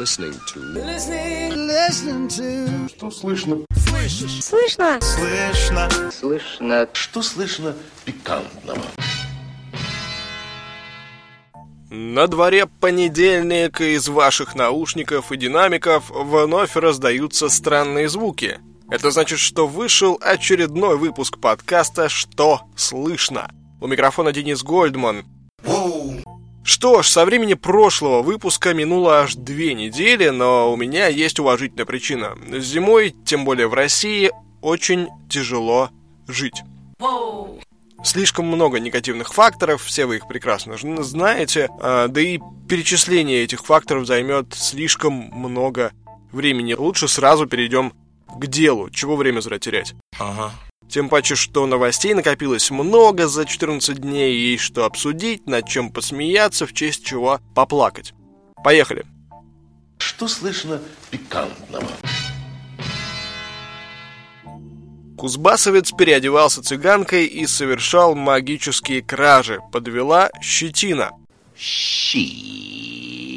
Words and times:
listening 0.00 0.32
to... 0.46 0.60
Listening, 0.72 1.68
listening 1.68 2.28
to... 2.28 2.88
Что 2.88 3.10
слышно? 3.10 3.58
Слышишь? 3.76 4.42
Слышно? 4.42 4.98
Слышно. 5.02 5.90
Слышно. 6.10 6.88
Что 6.94 7.20
слышно 7.20 7.76
пикантного? 8.06 8.80
На 11.90 12.26
дворе 12.28 12.64
понедельник, 12.64 13.82
и 13.82 13.94
из 13.96 14.08
ваших 14.08 14.54
наушников 14.54 15.32
и 15.32 15.36
динамиков 15.36 16.08
вновь 16.08 16.76
раздаются 16.76 17.50
странные 17.50 18.08
звуки. 18.08 18.58
Это 18.90 19.10
значит, 19.10 19.38
что 19.38 19.66
вышел 19.66 20.18
очередной 20.22 20.96
выпуск 20.96 21.38
подкаста 21.38 22.08
«Что 22.08 22.62
слышно?». 22.74 23.52
У 23.82 23.86
микрофона 23.86 24.32
Денис 24.32 24.62
Гольдман. 24.62 25.26
Что 26.70 27.02
ж, 27.02 27.08
со 27.08 27.24
времени 27.24 27.54
прошлого 27.54 28.22
выпуска 28.22 28.72
минуло 28.74 29.22
аж 29.22 29.34
две 29.34 29.74
недели, 29.74 30.28
но 30.28 30.72
у 30.72 30.76
меня 30.76 31.08
есть 31.08 31.40
уважительная 31.40 31.84
причина. 31.84 32.38
Зимой, 32.60 33.12
тем 33.24 33.44
более 33.44 33.66
в 33.66 33.74
России, 33.74 34.30
очень 34.60 35.08
тяжело 35.28 35.90
жить. 36.28 36.62
Слишком 38.04 38.46
много 38.46 38.78
негативных 38.78 39.34
факторов, 39.34 39.82
все 39.82 40.06
вы 40.06 40.18
их 40.18 40.28
прекрасно 40.28 40.76
знаете, 41.02 41.70
а, 41.80 42.06
да 42.06 42.20
и 42.20 42.38
перечисление 42.68 43.42
этих 43.42 43.64
факторов 43.64 44.06
займет 44.06 44.54
слишком 44.54 45.12
много 45.12 45.90
времени. 46.30 46.74
Лучше 46.74 47.08
сразу 47.08 47.48
перейдем 47.48 47.94
к 48.28 48.46
делу, 48.46 48.90
чего 48.90 49.16
время 49.16 49.40
зря 49.40 49.58
терять. 49.58 49.94
Ага. 50.20 50.52
Тем 50.90 51.08
паче, 51.08 51.36
что 51.36 51.66
новостей 51.66 52.14
накопилось 52.14 52.70
много 52.70 53.28
за 53.28 53.44
14 53.44 53.98
дней, 53.98 54.54
и 54.54 54.58
что 54.58 54.84
обсудить, 54.84 55.46
над 55.46 55.68
чем 55.68 55.90
посмеяться, 55.92 56.66
в 56.66 56.72
честь 56.72 57.04
чего 57.06 57.38
поплакать. 57.54 58.12
Поехали. 58.64 59.06
Что 59.98 60.26
слышно 60.26 60.80
пикантного? 61.10 61.86
Кузбассовец 65.16 65.92
переодевался 65.92 66.62
цыганкой 66.62 67.26
и 67.26 67.46
совершал 67.46 68.16
магические 68.16 69.02
кражи. 69.02 69.60
Подвела 69.70 70.30
щетина. 70.42 71.12
Щи. 71.56 73.29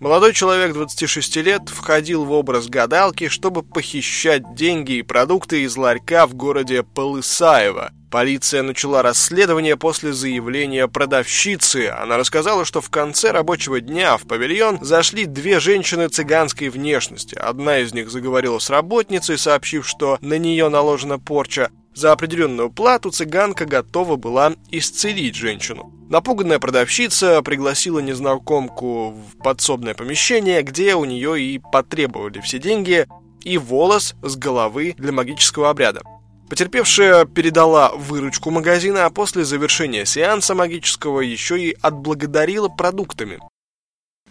Молодой 0.00 0.32
человек 0.32 0.72
26 0.72 1.36
лет 1.36 1.68
входил 1.68 2.24
в 2.24 2.32
образ 2.32 2.68
гадалки, 2.68 3.28
чтобы 3.28 3.62
похищать 3.62 4.54
деньги 4.54 4.92
и 4.92 5.02
продукты 5.02 5.62
из 5.62 5.76
ларька 5.76 6.26
в 6.26 6.32
городе 6.32 6.82
Полысаево. 6.82 7.92
Полиция 8.10 8.62
начала 8.62 9.02
расследование 9.02 9.76
после 9.76 10.14
заявления 10.14 10.88
продавщицы. 10.88 11.88
Она 11.88 12.16
рассказала, 12.16 12.64
что 12.64 12.80
в 12.80 12.88
конце 12.88 13.30
рабочего 13.30 13.82
дня 13.82 14.16
в 14.16 14.22
павильон 14.22 14.78
зашли 14.80 15.26
две 15.26 15.60
женщины 15.60 16.08
цыганской 16.08 16.70
внешности. 16.70 17.34
Одна 17.34 17.80
из 17.80 17.92
них 17.92 18.10
заговорила 18.10 18.58
с 18.58 18.70
работницей, 18.70 19.36
сообщив, 19.36 19.86
что 19.86 20.16
на 20.22 20.38
нее 20.38 20.70
наложена 20.70 21.18
порча. 21.18 21.70
За 22.00 22.12
определенную 22.12 22.70
плату 22.70 23.10
цыганка 23.10 23.66
готова 23.66 24.16
была 24.16 24.54
исцелить 24.70 25.34
женщину. 25.34 25.92
Напуганная 26.08 26.58
продавщица 26.58 27.42
пригласила 27.42 27.98
незнакомку 27.98 29.10
в 29.10 29.36
подсобное 29.44 29.92
помещение, 29.92 30.62
где 30.62 30.94
у 30.94 31.04
нее 31.04 31.38
и 31.38 31.58
потребовали 31.58 32.40
все 32.40 32.58
деньги 32.58 33.06
и 33.42 33.58
волос 33.58 34.14
с 34.22 34.34
головы 34.36 34.94
для 34.96 35.12
магического 35.12 35.68
обряда. 35.68 36.00
Потерпевшая 36.48 37.26
передала 37.26 37.92
выручку 37.92 38.50
магазина, 38.50 39.04
а 39.04 39.10
после 39.10 39.44
завершения 39.44 40.06
сеанса 40.06 40.54
магического 40.54 41.20
еще 41.20 41.60
и 41.60 41.76
отблагодарила 41.82 42.68
продуктами. 42.68 43.40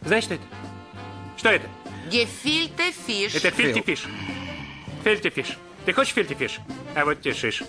Знаешь, 0.01 0.23
что 0.23 0.33
это? 0.33 0.43
Что 1.37 1.49
это? 1.49 1.67
Гефильте 2.09 2.91
фиш. 3.05 3.35
Это 3.35 3.51
фильтифиш. 3.51 4.05
Фильтифиш. 5.03 5.55
Ты 5.85 5.93
хочешь 5.93 6.13
фильтифиш? 6.13 6.59
А 6.95 7.05
вот 7.05 7.17
шиш. 7.35 7.63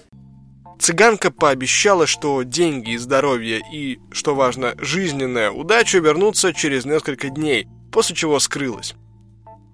Цыганка 0.78 1.30
пообещала, 1.30 2.06
что 2.06 2.42
деньги 2.42 2.92
и 2.92 2.96
здоровье 2.96 3.60
и, 3.72 3.98
что 4.10 4.34
важно, 4.34 4.74
жизненная 4.78 5.50
удача 5.50 5.98
вернутся 5.98 6.54
через 6.54 6.86
несколько 6.86 7.28
дней, 7.28 7.66
после 7.92 8.16
чего 8.16 8.38
скрылась. 8.38 8.94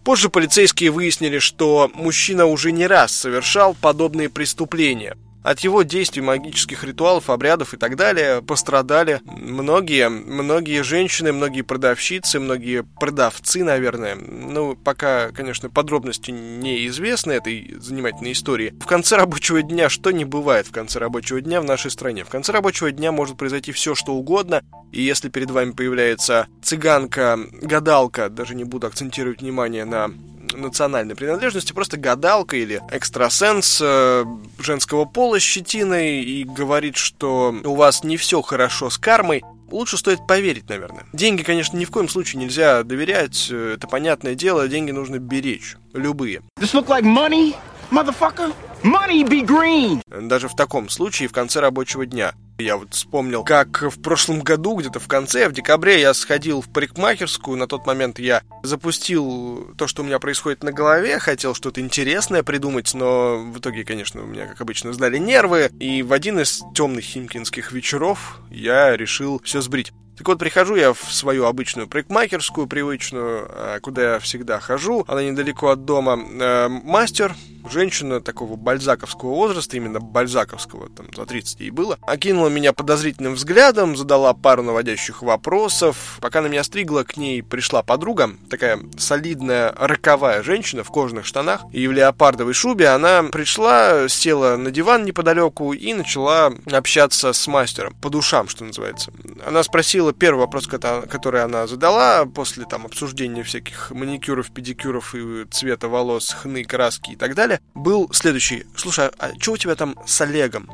Позже 0.04 0.28
полицейские 0.28 0.90
выяснили, 0.90 1.38
что 1.38 1.90
мужчина 1.94 2.46
уже 2.46 2.72
не 2.72 2.86
раз 2.86 3.12
совершал 3.12 3.74
подобные 3.74 4.28
преступления. 4.28 5.16
От 5.46 5.60
его 5.60 5.82
действий, 5.82 6.22
магических 6.22 6.82
ритуалов, 6.82 7.30
обрядов 7.30 7.72
и 7.72 7.76
так 7.76 7.94
далее 7.94 8.42
пострадали 8.42 9.20
многие, 9.24 10.08
многие 10.08 10.82
женщины, 10.82 11.32
многие 11.32 11.62
продавщицы, 11.62 12.40
многие 12.40 12.82
продавцы, 12.82 13.62
наверное. 13.62 14.16
Ну, 14.16 14.74
пока, 14.74 15.30
конечно, 15.30 15.70
подробности 15.70 16.32
неизвестны 16.32 17.30
этой 17.30 17.76
занимательной 17.78 18.32
истории. 18.32 18.74
В 18.80 18.86
конце 18.86 19.14
рабочего 19.14 19.62
дня 19.62 19.88
что 19.88 20.10
не 20.10 20.24
бывает 20.24 20.66
в 20.66 20.72
конце 20.72 20.98
рабочего 20.98 21.40
дня 21.40 21.60
в 21.60 21.64
нашей 21.64 21.92
стране? 21.92 22.24
В 22.24 22.28
конце 22.28 22.50
рабочего 22.50 22.90
дня 22.90 23.12
может 23.12 23.36
произойти 23.36 23.70
все, 23.70 23.94
что 23.94 24.14
угодно, 24.14 24.64
и 24.90 25.00
если 25.00 25.28
перед 25.28 25.52
вами 25.52 25.70
появляется 25.70 26.48
цыганка, 26.60 27.38
гадалка, 27.62 28.30
даже 28.30 28.56
не 28.56 28.64
буду 28.64 28.88
акцентировать 28.88 29.42
внимание 29.42 29.84
на 29.84 30.10
национальной 30.56 31.14
принадлежности, 31.14 31.72
просто 31.72 31.96
гадалка 31.96 32.56
или 32.56 32.82
экстрасенс 32.90 33.80
э, 33.82 34.24
женского 34.58 35.04
пола 35.04 35.38
с 35.38 35.42
щетиной 35.42 36.22
и 36.22 36.44
говорит, 36.44 36.96
что 36.96 37.54
у 37.64 37.74
вас 37.74 38.04
не 38.04 38.16
все 38.16 38.42
хорошо 38.42 38.90
с 38.90 38.98
кармой, 38.98 39.42
лучше 39.70 39.96
стоит 39.96 40.26
поверить, 40.26 40.68
наверное. 40.68 41.06
Деньги, 41.12 41.42
конечно, 41.42 41.76
ни 41.76 41.84
в 41.84 41.90
коем 41.90 42.08
случае 42.08 42.42
нельзя 42.42 42.82
доверять, 42.82 43.48
э, 43.50 43.74
это 43.76 43.86
понятное 43.86 44.34
дело, 44.34 44.68
деньги 44.68 44.90
нужно 44.90 45.18
беречь, 45.18 45.76
любые. 45.92 46.42
This 46.58 46.74
look 46.74 46.88
like 46.88 47.04
money, 47.04 47.54
motherfucker? 47.90 48.52
Money 48.86 49.24
be 49.24 49.44
green! 49.44 50.00
Даже 50.28 50.46
в 50.46 50.54
таком 50.54 50.88
случае 50.88 51.28
в 51.28 51.32
конце 51.32 51.58
рабочего 51.58 52.06
дня. 52.06 52.34
Я 52.58 52.76
вот 52.76 52.94
вспомнил, 52.94 53.42
как 53.42 53.82
в 53.82 54.00
прошлом 54.00 54.42
году, 54.42 54.76
где-то 54.76 55.00
в 55.00 55.08
конце, 55.08 55.48
в 55.48 55.52
декабре, 55.52 56.00
я 56.00 56.14
сходил 56.14 56.60
в 56.60 56.68
парикмахерскую. 56.68 57.58
На 57.58 57.66
тот 57.66 57.84
момент 57.84 58.20
я 58.20 58.42
запустил 58.62 59.74
то, 59.76 59.88
что 59.88 60.02
у 60.02 60.04
меня 60.04 60.20
происходит 60.20 60.62
на 60.62 60.70
голове. 60.70 61.18
Хотел 61.18 61.52
что-то 61.52 61.80
интересное 61.80 62.44
придумать, 62.44 62.94
но 62.94 63.38
в 63.38 63.58
итоге, 63.58 63.84
конечно, 63.84 64.22
у 64.22 64.26
меня, 64.26 64.46
как 64.46 64.60
обычно, 64.60 64.92
сдали 64.92 65.18
нервы. 65.18 65.72
И 65.80 66.04
в 66.04 66.12
один 66.12 66.38
из 66.38 66.62
темных 66.72 67.02
химкинских 67.02 67.72
вечеров 67.72 68.38
я 68.50 68.96
решил 68.96 69.40
все 69.42 69.62
сбрить. 69.62 69.92
Так 70.16 70.28
вот, 70.28 70.38
прихожу 70.38 70.76
я 70.76 70.94
в 70.94 71.12
свою 71.12 71.44
обычную 71.44 71.88
парикмахерскую, 71.88 72.66
привычную, 72.66 73.48
а, 73.50 73.80
куда 73.80 74.14
я 74.14 74.18
всегда 74.18 74.60
хожу. 74.60 75.04
Она 75.08 75.22
недалеко 75.24 75.68
от 75.68 75.84
дома. 75.84 76.18
Э, 76.18 76.68
мастер, 76.68 77.34
женщина 77.70 78.20
такого 78.20 78.56
бальзаковского 78.56 79.30
возраста, 79.30 79.76
именно 79.76 80.00
бальзаковского, 80.00 80.88
там, 80.90 81.06
за 81.14 81.26
30 81.26 81.60
ей 81.60 81.70
было, 81.70 81.98
окинула 82.02 82.48
меня 82.48 82.72
подозрительным 82.72 83.34
взглядом, 83.34 83.96
задала 83.96 84.32
пару 84.34 84.62
наводящих 84.62 85.22
вопросов. 85.22 86.18
Пока 86.20 86.40
на 86.40 86.46
меня 86.46 86.64
стригла, 86.64 87.02
к 87.04 87.16
ней 87.16 87.42
пришла 87.42 87.82
подруга, 87.82 88.30
такая 88.50 88.78
солидная, 88.98 89.74
роковая 89.76 90.42
женщина 90.42 90.84
в 90.84 90.90
кожаных 90.90 91.26
штанах 91.26 91.62
и 91.72 91.86
в 91.86 91.92
леопардовой 91.92 92.54
шубе. 92.54 92.88
Она 92.88 93.22
пришла, 93.24 94.08
села 94.08 94.56
на 94.56 94.70
диван 94.70 95.04
неподалеку 95.04 95.72
и 95.72 95.94
начала 95.94 96.52
общаться 96.70 97.32
с 97.32 97.46
мастером, 97.46 97.94
по 98.00 98.10
душам, 98.10 98.48
что 98.48 98.64
называется. 98.64 99.12
Она 99.44 99.62
спросила 99.62 100.12
первый 100.12 100.40
вопрос, 100.40 100.66
который 100.66 101.42
она 101.42 101.66
задала 101.66 102.26
после 102.26 102.64
там 102.64 102.86
обсуждения 102.86 103.42
всяких 103.42 103.90
маникюров, 103.90 104.50
педикюров 104.50 105.14
и 105.14 105.44
цвета 105.50 105.88
волос, 105.88 106.30
хны, 106.32 106.64
краски 106.64 107.12
и 107.12 107.16
так 107.16 107.34
далее, 107.34 107.55
был 107.74 108.10
следующий. 108.12 108.66
Слушай, 108.76 109.10
а 109.18 109.32
что 109.38 109.52
у 109.52 109.56
тебя 109.56 109.74
там 109.74 109.96
с 110.06 110.20
Олегом? 110.20 110.70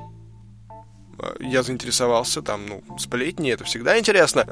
Я 1.39 1.63
заинтересовался, 1.63 2.43
там, 2.43 2.67
ну, 2.67 2.99
сплетни, 2.99 3.53
это 3.53 3.65
всегда 3.65 3.99
интересно. 3.99 4.43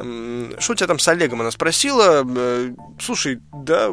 Что 0.58 0.72
у 0.72 0.76
тебя 0.76 0.86
там 0.86 0.98
с 0.98 1.08
Олегом? 1.08 1.41
Она 1.41 1.50
спросила. 1.50 2.24
Э, 2.24 2.72
Слушай, 3.00 3.41
да, 3.53 3.91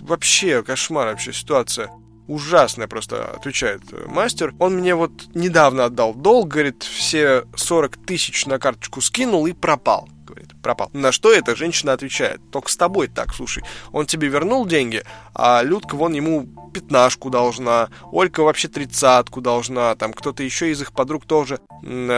вообще 0.00 0.62
кошмар, 0.62 1.08
вообще 1.08 1.32
ситуация 1.32 1.90
ужасная 2.26 2.86
просто, 2.88 3.24
отвечает 3.24 3.82
мастер. 4.06 4.54
Он 4.58 4.76
мне 4.76 4.94
вот 4.94 5.12
недавно 5.34 5.86
отдал 5.86 6.14
долг, 6.14 6.48
говорит, 6.48 6.82
все 6.84 7.44
40 7.56 7.96
тысяч 8.06 8.46
на 8.46 8.58
карточку 8.58 9.00
скинул 9.00 9.46
и 9.46 9.52
пропал 9.52 10.08
говорит, 10.30 10.50
пропал. 10.62 10.90
На 10.92 11.12
что 11.12 11.32
эта 11.32 11.56
женщина 11.56 11.92
отвечает, 11.92 12.40
только 12.50 12.70
с 12.70 12.76
тобой 12.76 13.08
так, 13.08 13.34
слушай, 13.34 13.62
он 13.92 14.06
тебе 14.06 14.28
вернул 14.28 14.66
деньги, 14.66 15.02
а 15.34 15.62
Людка 15.62 15.94
вон 15.94 16.12
ему 16.12 16.48
пятнашку 16.72 17.30
должна, 17.30 17.88
Олька 18.12 18.42
вообще 18.42 18.68
тридцатку 18.68 19.40
должна, 19.40 19.94
там 19.96 20.12
кто-то 20.12 20.42
еще 20.42 20.70
из 20.70 20.80
их 20.80 20.92
подруг 20.92 21.26
тоже. 21.26 21.60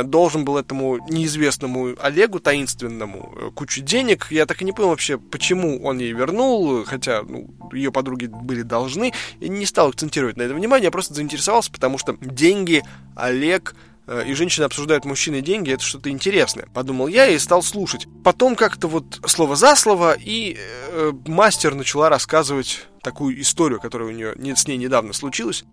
Должен 0.05 0.45
был 0.45 0.57
этому 0.57 0.99
неизвестному 1.09 1.95
Олегу 2.01 2.41
таинственному 2.41 3.35
э, 3.37 3.51
кучу 3.55 3.81
денег. 3.81 4.27
Я 4.31 4.47
так 4.47 4.61
и 4.61 4.65
не 4.65 4.73
понял 4.73 4.91
вообще, 4.91 5.19
почему 5.19 5.83
он 5.83 5.99
ей 5.99 6.13
вернул, 6.13 6.85
хотя 6.85 7.23
ну, 7.23 7.49
ее 7.73 7.93
подруги 7.93 8.27
были 8.27 8.63
должны, 8.63 9.13
и 9.41 9.49
не 9.49 9.67
стал 9.67 9.89
акцентировать 9.89 10.37
на 10.37 10.43
это 10.43 10.55
внимание, 10.55 10.87
я 10.87 10.91
просто 10.91 11.15
заинтересовался, 11.15 11.71
потому 11.71 11.99
что 11.99 12.17
деньги 12.21 12.83
Олег 13.17 13.75
и 14.21 14.35
женщины 14.35 14.65
обсуждают 14.65 15.05
мужчины 15.05 15.41
деньги, 15.41 15.73
это 15.73 15.83
что-то 15.83 16.11
интересное. 16.11 16.67
Подумал 16.75 17.07
я 17.07 17.27
и 17.27 17.39
стал 17.39 17.63
слушать. 17.63 18.07
Потом 18.25 18.57
как-то 18.57 18.89
вот 18.89 19.21
слово 19.27 19.57
за 19.57 19.77
слово, 19.77 20.15
и 20.19 20.57
э, 20.59 21.13
мастер 21.27 21.75
начала 21.75 22.09
рассказывать 22.09 22.87
такую 23.03 23.41
историю, 23.41 23.81
которая 23.81 24.09
у 24.09 24.13
нее 24.13 24.35
с 24.57 24.67
ней 24.67 24.77
недавно 24.77 25.13
случилась, 25.13 25.65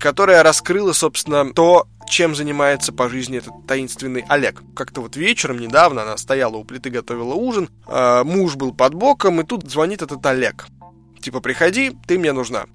которая 0.00 0.42
раскрыла, 0.42 0.92
собственно, 0.92 1.52
то, 1.52 1.86
чем 2.08 2.34
занимается 2.34 2.92
по 2.92 3.08
жизни 3.08 3.38
этот 3.38 3.66
таинственный 3.66 4.24
Олег. 4.28 4.62
Как-то 4.74 5.00
вот 5.00 5.16
вечером 5.16 5.58
недавно 5.58 6.02
она 6.02 6.16
стояла 6.16 6.56
у 6.56 6.64
плиты, 6.64 6.90
готовила 6.90 7.34
ужин, 7.34 7.68
э, 7.86 8.22
муж 8.24 8.56
был 8.56 8.74
под 8.74 8.94
боком, 8.94 9.40
и 9.40 9.44
тут 9.44 9.70
звонит 9.70 10.02
этот 10.02 10.24
Олег. 10.26 10.66
Типа, 11.20 11.40
приходи, 11.40 11.96
ты 12.06 12.18
мне 12.18 12.32
нужна. 12.32 12.66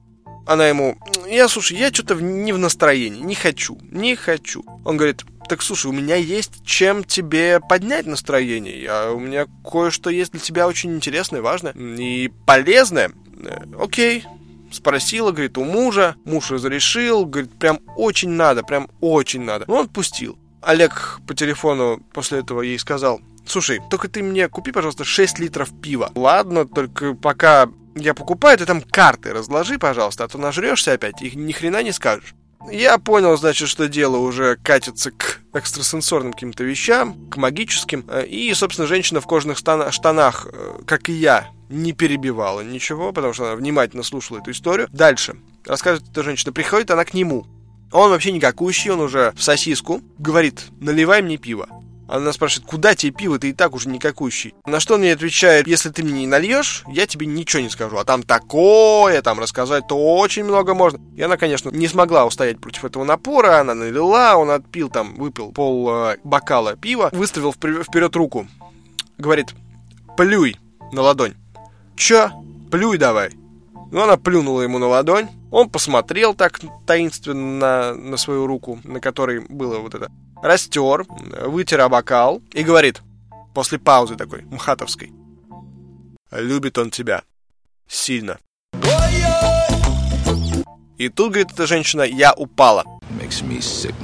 Она 0.50 0.68
ему, 0.68 0.98
я, 1.28 1.48
слушай, 1.48 1.78
я 1.78 1.94
что-то 1.94 2.16
не 2.16 2.54
в 2.54 2.58
настроении, 2.58 3.22
не 3.22 3.36
хочу, 3.36 3.78
не 3.92 4.16
хочу. 4.16 4.66
Он 4.84 4.98
говорит, 4.98 5.24
так 5.48 5.62
слушай, 5.62 5.86
у 5.86 5.92
меня 5.92 6.16
есть 6.16 6.66
чем 6.66 7.04
тебе 7.04 7.60
поднять 7.60 8.08
настроение. 8.08 8.82
Я, 8.82 9.12
у 9.12 9.20
меня 9.20 9.46
кое-что 9.64 10.10
есть 10.10 10.32
для 10.32 10.40
тебя 10.40 10.68
очень 10.68 10.96
интересное, 10.96 11.44
важное 11.44 11.74
и 11.74 12.32
полезное. 12.48 13.12
Э, 13.44 13.60
окей, 13.80 14.26
спросила, 14.72 15.30
говорит, 15.30 15.56
у 15.60 15.66
мужа. 15.66 16.16
Муж 16.26 16.50
разрешил, 16.50 17.28
говорит, 17.28 17.52
прям 17.60 17.80
очень 17.96 18.30
надо, 18.30 18.64
прям 18.64 18.90
очень 19.02 19.42
надо. 19.42 19.66
Ну, 19.68 19.76
он 19.76 19.88
пустил. 19.88 20.36
Олег 20.64 21.20
по 21.28 21.36
телефону 21.36 22.02
после 22.12 22.40
этого 22.40 22.64
ей 22.64 22.80
сказал, 22.80 23.22
слушай, 23.46 23.82
только 23.92 24.08
ты 24.08 24.24
мне 24.24 24.50
купи, 24.50 24.72
пожалуйста, 24.72 25.04
6 25.04 25.38
литров 25.38 25.70
пива. 25.80 26.12
Ладно, 26.16 26.68
только 26.68 27.14
пока 27.14 27.70
я 28.02 28.14
покупаю, 28.14 28.58
ты 28.58 28.66
там 28.66 28.82
карты 28.82 29.34
разложи, 29.34 29.78
пожалуйста, 29.78 30.24
а 30.24 30.28
то 30.28 30.38
нажрешься 30.38 30.94
опять, 30.94 31.22
и 31.22 31.36
ни 31.36 31.52
хрена 31.52 31.84
не 31.84 31.92
скажешь. 31.92 32.34
Я 32.70 32.98
понял, 32.98 33.38
значит, 33.38 33.70
что 33.70 33.88
дело 33.88 34.18
уже 34.18 34.58
катится 34.58 35.12
к 35.12 35.40
экстрасенсорным 35.54 36.34
каким-то 36.34 36.64
вещам, 36.64 37.30
к 37.30 37.38
магическим. 37.38 38.02
И, 38.28 38.54
собственно, 38.54 38.88
женщина 38.88 39.22
в 39.22 39.28
кожаных 39.28 39.58
штанах, 39.58 40.48
э, 40.52 40.80
как 40.86 41.08
и 41.08 41.14
я, 41.14 41.50
не 41.70 41.94
перебивала 41.94 42.62
ничего, 42.62 43.14
потому 43.14 43.34
что 43.34 43.46
она 43.46 43.56
внимательно 43.56 44.04
слушала 44.04 44.40
эту 44.40 44.52
историю. 44.52 44.90
Дальше. 44.92 45.38
Рассказывает 45.66 46.12
эта 46.12 46.22
женщина. 46.24 46.52
Приходит 46.52 46.92
она 46.92 47.06
к 47.06 47.14
нему. 47.14 47.46
Он 47.92 48.12
вообще 48.12 48.32
никакущий, 48.32 48.92
он 48.92 49.00
уже 49.00 49.32
в 49.36 49.42
сосиску. 49.42 50.02
Говорит, 50.18 50.66
наливай 50.80 51.22
мне 51.22 51.38
пиво. 51.38 51.68
Она 52.10 52.34
спрашивает, 52.34 52.68
куда 52.68 52.96
тебе 52.96 53.12
пиво, 53.12 53.38
ты 53.38 53.50
и 53.50 53.54
так 53.54 53.76
уже 53.76 53.88
никакущий. 53.88 54.56
На 54.66 54.80
что 54.80 54.96
он 54.96 55.02
мне 55.02 55.14
отвечает, 55.14 55.68
если 55.68 55.90
ты 55.90 56.04
мне 56.04 56.22
не 56.22 56.28
нальешь, 56.28 56.84
я 56.88 57.06
тебе 57.06 57.28
ничего 57.28 57.62
не 57.62 57.70
скажу. 57.70 57.98
А 57.98 58.04
там 58.04 58.24
такое, 58.24 59.22
там 59.22 59.40
рассказать-то 59.40 59.96
очень 59.96 60.44
много 60.44 60.74
можно. 60.74 61.00
И 61.16 61.22
она, 61.22 61.38
конечно, 61.38 61.70
не 61.70 61.88
смогла 61.88 62.26
устоять 62.26 62.60
против 62.60 62.86
этого 62.86 63.04
напора. 63.04 63.60
Она 63.60 63.76
налила, 63.76 64.38
он 64.38 64.50
отпил 64.50 64.90
там, 64.90 65.14
выпил 65.16 65.52
пол 65.52 65.90
э, 65.90 66.18
бокала 66.24 66.76
пива, 66.76 67.10
выставил 67.14 67.54
вперед 67.54 68.16
руку. 68.16 68.48
Говорит, 69.20 69.54
плюй 70.18 70.58
на 70.92 71.04
ладонь. 71.04 71.36
Чё? 71.96 72.32
Плюй 72.72 72.98
давай. 72.98 73.32
Ну, 73.92 74.02
она 74.02 74.18
плюнула 74.18 74.62
ему 74.62 74.80
на 74.80 74.88
ладонь. 74.88 75.28
Он 75.52 75.70
посмотрел 75.70 76.34
так 76.34 76.60
таинственно 76.86 77.94
на, 77.94 77.94
на 77.96 78.18
свою 78.18 78.48
руку, 78.48 78.80
на 78.84 79.00
которой 79.00 79.46
было 79.48 79.80
вот 79.80 79.96
это. 79.96 80.12
Растер, 80.42 81.06
вытер 81.46 81.88
бокал 81.90 82.42
и 82.54 82.64
говорит, 82.64 83.02
после 83.54 83.78
паузы 83.80 84.16
такой, 84.16 84.44
мхатовской. 84.44 85.12
Любит 86.32 86.78
он 86.78 86.92
тебя. 86.92 87.24
Сильно. 87.88 88.40
И 90.98 91.10
тут, 91.10 91.32
говорит 91.32 91.52
эта 91.54 91.66
женщина, 91.66 92.04
я 92.04 92.34
упала. 92.34 92.84
Sick, 93.10 93.96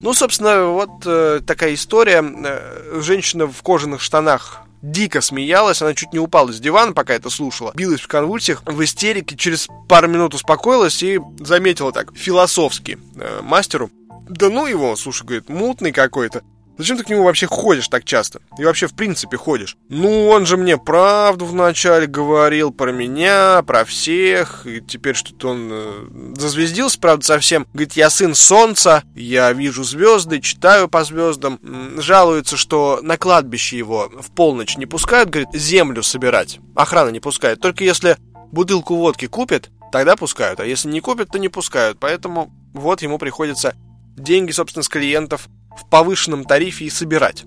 ну, 0.00 0.14
собственно, 0.14 0.64
вот 0.66 0.90
э, 1.04 1.40
такая 1.46 1.74
история. 1.74 2.24
Э, 2.24 3.00
женщина 3.02 3.46
в 3.46 3.62
кожаных 3.62 4.00
штанах 4.00 4.62
дико 4.82 5.20
смеялась, 5.20 5.82
она 5.82 5.94
чуть 5.94 6.12
не 6.12 6.18
упала 6.18 6.52
с 6.52 6.60
дивана, 6.60 6.92
пока 6.92 7.14
это 7.14 7.30
слушала, 7.30 7.72
билась 7.74 8.00
в 8.00 8.08
конвульсиях, 8.08 8.62
в 8.66 8.82
истерике, 8.82 9.36
через 9.36 9.68
пару 9.88 10.08
минут 10.08 10.34
успокоилась 10.34 11.02
и 11.02 11.20
заметила 11.38 11.92
так, 11.92 12.14
философски 12.16 12.98
э, 13.16 13.40
мастеру, 13.42 13.90
да 14.28 14.48
ну 14.48 14.66
его, 14.66 14.94
слушай, 14.96 15.24
говорит, 15.24 15.48
мутный 15.48 15.92
какой-то. 15.92 16.42
Зачем 16.80 16.96
ты 16.96 17.04
к 17.04 17.10
нему 17.10 17.24
вообще 17.24 17.46
ходишь 17.46 17.88
так 17.88 18.04
часто? 18.04 18.40
И 18.56 18.64
вообще, 18.64 18.86
в 18.86 18.94
принципе, 18.94 19.36
ходишь? 19.36 19.76
Ну, 19.90 20.28
он 20.28 20.46
же 20.46 20.56
мне 20.56 20.78
правду 20.78 21.44
вначале 21.44 22.06
говорил 22.06 22.72
про 22.72 22.90
меня, 22.90 23.62
про 23.66 23.84
всех, 23.84 24.66
и 24.66 24.80
теперь 24.80 25.14
что-то 25.14 25.50
он 25.50 25.68
э, 25.70 26.34
зазвездился, 26.38 26.98
правда, 26.98 27.26
совсем. 27.26 27.66
Говорит, 27.74 27.92
я 27.92 28.08
сын 28.08 28.34
солнца, 28.34 29.02
я 29.14 29.52
вижу 29.52 29.84
звезды, 29.84 30.40
читаю 30.40 30.88
по 30.88 31.04
звездам. 31.04 31.60
Жалуется, 31.98 32.56
что 32.56 33.00
на 33.02 33.18
кладбище 33.18 33.76
его 33.76 34.10
в 34.18 34.30
полночь 34.30 34.78
не 34.78 34.86
пускают, 34.86 35.28
говорит, 35.28 35.50
землю 35.52 36.02
собирать. 36.02 36.60
Охрана 36.74 37.10
не 37.10 37.20
пускает. 37.20 37.60
Только 37.60 37.84
если 37.84 38.16
бутылку 38.52 38.96
водки 38.96 39.26
купит, 39.26 39.70
тогда 39.92 40.16
пускают. 40.16 40.60
А 40.60 40.64
если 40.64 40.88
не 40.88 41.00
купят, 41.00 41.28
то 41.30 41.38
не 41.38 41.50
пускают. 41.50 41.98
Поэтому 42.00 42.50
вот 42.72 43.02
ему 43.02 43.18
приходится 43.18 43.74
деньги, 44.16 44.52
собственно, 44.52 44.82
с 44.82 44.88
клиентов 44.88 45.50
в 45.76 45.88
повышенном 45.88 46.44
тарифе 46.44 46.86
и 46.86 46.90
собирать. 46.90 47.44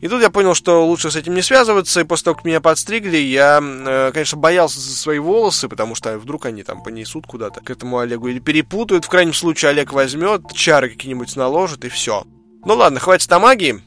И 0.00 0.08
тут 0.08 0.22
я 0.22 0.30
понял, 0.30 0.54
что 0.54 0.86
лучше 0.86 1.10
с 1.10 1.16
этим 1.16 1.34
не 1.34 1.42
связываться, 1.42 2.00
и 2.00 2.04
после 2.04 2.24
того, 2.24 2.36
как 2.36 2.46
меня 2.46 2.62
подстригли, 2.62 3.18
я, 3.18 3.60
э, 3.62 4.10
конечно, 4.14 4.38
боялся 4.38 4.80
за 4.80 4.96
свои 4.96 5.18
волосы, 5.18 5.68
потому 5.68 5.94
что 5.94 6.18
вдруг 6.18 6.46
они 6.46 6.62
там 6.62 6.82
понесут 6.82 7.26
куда-то 7.26 7.60
к 7.60 7.68
этому 7.68 7.98
Олегу 7.98 8.28
или 8.28 8.38
перепутают. 8.38 9.04
В 9.04 9.10
крайнем 9.10 9.34
случае 9.34 9.70
Олег 9.70 9.92
возьмет, 9.92 10.42
чары 10.54 10.88
какие-нибудь 10.88 11.36
наложит, 11.36 11.84
и 11.84 11.90
все. 11.90 12.24
Ну 12.64 12.74
ладно, 12.74 12.98
хватит 12.98 13.30
о 13.30 13.38
магии. 13.38 13.82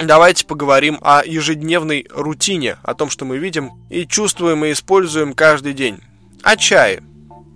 Давайте 0.00 0.46
поговорим 0.46 0.98
о 1.02 1.22
ежедневной 1.24 2.06
рутине, 2.10 2.78
о 2.84 2.94
том, 2.94 3.10
что 3.10 3.24
мы 3.24 3.38
видим 3.38 3.72
и 3.90 4.06
чувствуем 4.06 4.64
и 4.64 4.72
используем 4.72 5.34
каждый 5.34 5.74
день. 5.74 5.98
О 6.42 6.56
чае. 6.56 7.02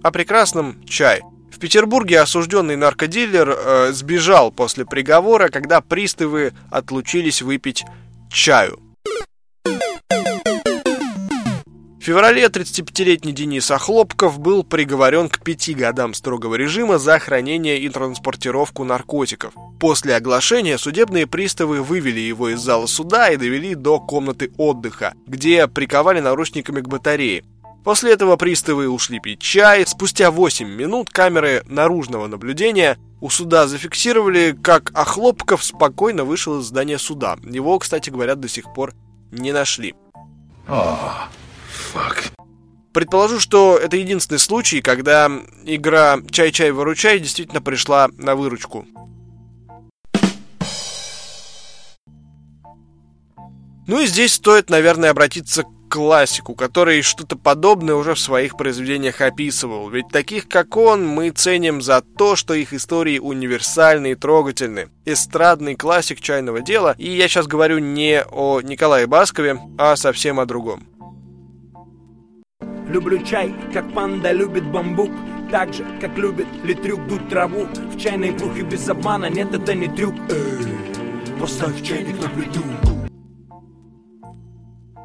О 0.02 0.10
прекрасном 0.10 0.84
чае. 0.84 1.22
В 1.54 1.58
Петербурге 1.60 2.18
осужденный 2.18 2.74
наркодилер 2.74 3.48
э, 3.48 3.92
сбежал 3.92 4.50
после 4.50 4.84
приговора, 4.84 5.50
когда 5.50 5.80
приставы 5.80 6.52
отлучились 6.68 7.42
выпить 7.42 7.84
чаю. 8.28 8.80
В 12.04 12.06
феврале 12.06 12.44
35-летний 12.46 13.32
Денис 13.32 13.70
Охлопков 13.70 14.40
был 14.40 14.64
приговорен 14.64 15.28
к 15.28 15.42
пяти 15.42 15.74
годам 15.74 16.12
строгого 16.12 16.56
режима 16.56 16.98
за 16.98 17.18
хранение 17.20 17.78
и 17.78 17.88
транспортировку 17.88 18.84
наркотиков. 18.84 19.54
После 19.78 20.16
оглашения 20.16 20.76
судебные 20.76 21.26
приставы 21.28 21.82
вывели 21.82 22.20
его 22.20 22.50
из 22.50 22.60
зала 22.60 22.86
суда 22.86 23.30
и 23.30 23.36
довели 23.36 23.74
до 23.76 24.00
комнаты 24.00 24.50
отдыха, 24.58 25.14
где 25.26 25.68
приковали 25.68 26.20
наручниками 26.20 26.80
к 26.80 26.88
батарее. 26.88 27.44
После 27.84 28.12
этого 28.12 28.36
приставы 28.36 28.88
ушли 28.88 29.20
пить 29.20 29.40
чай. 29.40 29.86
Спустя 29.86 30.30
8 30.30 30.66
минут 30.66 31.10
камеры 31.10 31.62
наружного 31.66 32.26
наблюдения 32.26 32.98
у 33.20 33.28
суда 33.28 33.68
зафиксировали, 33.68 34.56
как 34.60 34.90
Охлопков 34.94 35.62
спокойно 35.62 36.24
вышел 36.24 36.60
из 36.60 36.64
здания 36.64 36.98
суда. 36.98 37.36
Его, 37.42 37.78
кстати 37.78 38.08
говоря, 38.08 38.36
до 38.36 38.48
сих 38.48 38.72
пор 38.72 38.94
не 39.30 39.52
нашли. 39.52 39.94
Oh, 40.66 41.28
fuck. 41.92 42.32
Предположу, 42.94 43.38
что 43.38 43.76
это 43.76 43.96
единственный 43.96 44.38
случай, 44.38 44.80
когда 44.80 45.30
игра 45.64 46.20
«Чай-чай-выручай» 46.30 47.18
действительно 47.18 47.60
пришла 47.60 48.08
на 48.16 48.34
выручку. 48.34 48.86
Ну 53.86 54.00
и 54.00 54.06
здесь 54.06 54.32
стоит, 54.34 54.70
наверное, 54.70 55.10
обратиться 55.10 55.64
классику, 55.88 56.54
который 56.54 57.02
что-то 57.02 57.36
подобное 57.36 57.94
уже 57.94 58.14
в 58.14 58.20
своих 58.20 58.56
произведениях 58.56 59.20
описывал. 59.20 59.88
Ведь 59.88 60.08
таких, 60.08 60.48
как 60.48 60.76
он, 60.76 61.06
мы 61.06 61.30
ценим 61.30 61.82
за 61.82 62.00
то, 62.00 62.36
что 62.36 62.54
их 62.54 62.72
истории 62.72 63.18
универсальны 63.18 64.12
и 64.12 64.14
трогательны. 64.14 64.88
Эстрадный 65.04 65.76
классик 65.76 66.20
чайного 66.20 66.60
дела, 66.60 66.94
и 66.98 67.10
я 67.10 67.28
сейчас 67.28 67.46
говорю 67.46 67.78
не 67.78 68.22
о 68.22 68.60
Николае 68.60 69.06
Баскове, 69.06 69.58
а 69.78 69.96
совсем 69.96 70.40
о 70.40 70.46
другом. 70.46 70.86
Люблю 72.88 73.22
чай, 73.24 73.54
как 73.72 73.92
панда 73.94 74.30
любит 74.32 74.64
бамбук 74.70 75.10
Так 75.50 75.72
же, 75.72 75.84
как 76.00 76.16
любит 76.18 76.46
литрюк 76.62 77.06
дуть 77.08 77.28
траву 77.30 77.66
В 77.92 77.98
чайной 77.98 78.32
двухе 78.32 78.62
без 78.62 78.88
обмана, 78.88 79.30
нет, 79.30 79.54
это 79.54 79.74
не 79.74 79.88
трюк 79.88 80.14
Эй, 80.28 81.40
поставь 81.40 81.82
чайник 81.82 82.20
на 82.22 82.28
плиту 82.28 82.93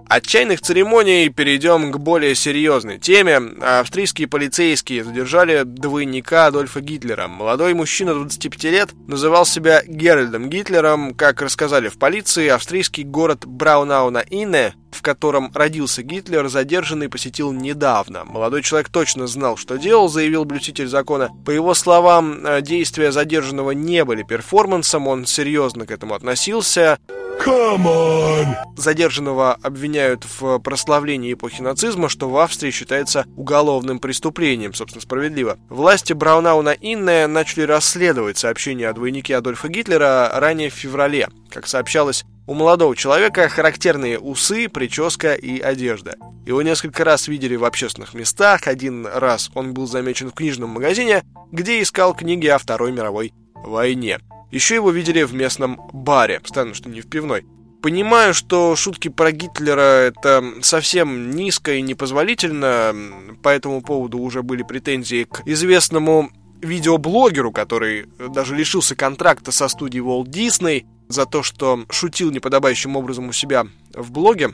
От 0.09 0.25
чайных 0.25 0.61
церемоний 0.61 1.29
перейдем 1.29 1.91
к 1.91 1.97
более 1.99 2.33
серьезной 2.33 2.97
теме. 2.97 3.39
Австрийские 3.61 4.27
полицейские 4.27 5.03
задержали 5.03 5.61
двойника 5.63 6.47
Адольфа 6.47 6.81
Гитлера. 6.81 7.27
Молодой 7.27 7.75
мужчина 7.75 8.15
25 8.15 8.63
лет 8.63 8.89
называл 9.07 9.45
себя 9.45 9.83
Геральдом 9.85 10.49
Гитлером. 10.49 11.13
Как 11.13 11.43
рассказали 11.43 11.89
в 11.89 11.99
полиции, 11.99 12.47
австрийский 12.47 13.03
город 13.03 13.45
Браунау 13.45 14.09
на 14.09 14.23
Инне 14.31 14.73
в 14.91 15.03
котором 15.03 15.51
родился 15.53 16.01
Гитлер, 16.01 16.47
задержанный 16.49 17.09
посетил 17.09 17.51
недавно. 17.51 18.25
Молодой 18.25 18.63
человек 18.63 18.89
точно 18.89 19.27
знал, 19.27 19.55
что 19.55 19.77
делал, 19.77 20.09
заявил 20.09 20.45
блюститель 20.45 20.87
закона. 20.87 21.29
По 21.45 21.51
его 21.51 21.75
словам, 21.75 22.45
э, 22.45 22.61
действия 22.61 23.11
задержанного 23.11 23.71
не 23.71 24.03
были 24.03 24.23
перформансом, 24.23 25.07
он 25.07 25.27
серьезно 25.27 25.85
к 25.85 25.91
этому 25.91 26.15
относился. 26.15 26.97
Come 27.39 27.86
on. 27.86 28.55
Задержанного 28.75 29.53
обвиняют 29.53 30.25
в 30.25 30.60
прославлении 30.60 31.34
эпохи 31.34 31.62
нацизма, 31.62 32.10
что 32.10 32.29
в 32.29 32.38
Австрии 32.38 32.72
считается 32.72 33.25
уголовным 33.36 34.00
преступлением, 34.00 34.74
собственно, 34.74 35.01
справедливо. 35.01 35.58
Власти 35.69 36.13
Браунауна 36.13 36.75
Инне 36.79 37.27
начали 37.27 37.63
расследовать 37.63 38.38
сообщение 38.38 38.89
о 38.89 38.93
двойнике 38.93 39.38
Адольфа 39.38 39.69
Гитлера 39.69 40.29
ранее 40.34 40.69
в 40.69 40.74
феврале. 40.74 41.29
Как 41.50 41.67
сообщалось, 41.67 42.25
у 42.46 42.53
молодого 42.53 42.96
человека 42.96 43.48
характерные 43.48 44.19
усы, 44.19 44.67
прическа 44.67 45.34
и 45.34 45.60
одежда. 45.60 46.15
Его 46.46 46.62
несколько 46.62 47.03
раз 47.03 47.27
видели 47.27 47.55
в 47.55 47.63
общественных 47.63 48.13
местах, 48.13 48.67
один 48.67 49.05
раз 49.05 49.51
он 49.53 49.74
был 49.74 49.88
замечен 49.88 50.31
в 50.31 50.34
книжном 50.34 50.72
магазине, 50.72 51.24
где 51.51 51.81
искал 51.81 52.15
книги 52.15 52.48
о 52.48 52.58
Второй 52.58 52.91
мировой 52.91 53.34
войне. 53.55 54.19
Еще 54.51 54.75
его 54.75 54.91
видели 54.91 55.23
в 55.23 55.33
местном 55.33 55.79
баре, 55.93 56.41
странно, 56.45 56.73
что 56.73 56.89
не 56.89 57.01
в 57.01 57.07
пивной. 57.07 57.45
Понимаю, 57.81 58.33
что 58.33 58.75
шутки 58.75 59.07
про 59.07 59.31
Гитлера 59.31 60.07
это 60.07 60.43
совсем 60.61 61.31
низко 61.31 61.75
и 61.75 61.81
непозволительно, 61.81 62.93
по 63.41 63.49
этому 63.49 63.81
поводу 63.81 64.17
уже 64.17 64.43
были 64.43 64.63
претензии 64.63 65.23
к 65.23 65.43
известному 65.45 66.31
видеоблогеру, 66.61 67.53
который 67.53 68.07
даже 68.33 68.55
лишился 68.55 68.95
контракта 68.95 69.53
со 69.53 69.69
студией 69.69 70.03
Walt 70.03 70.25
Disney 70.25 70.85
за 71.07 71.25
то, 71.25 71.41
что 71.41 71.85
шутил 71.89 72.31
неподобающим 72.31 72.97
образом 72.97 73.29
у 73.29 73.31
себя 73.31 73.65
в 73.93 74.11
блоге. 74.11 74.51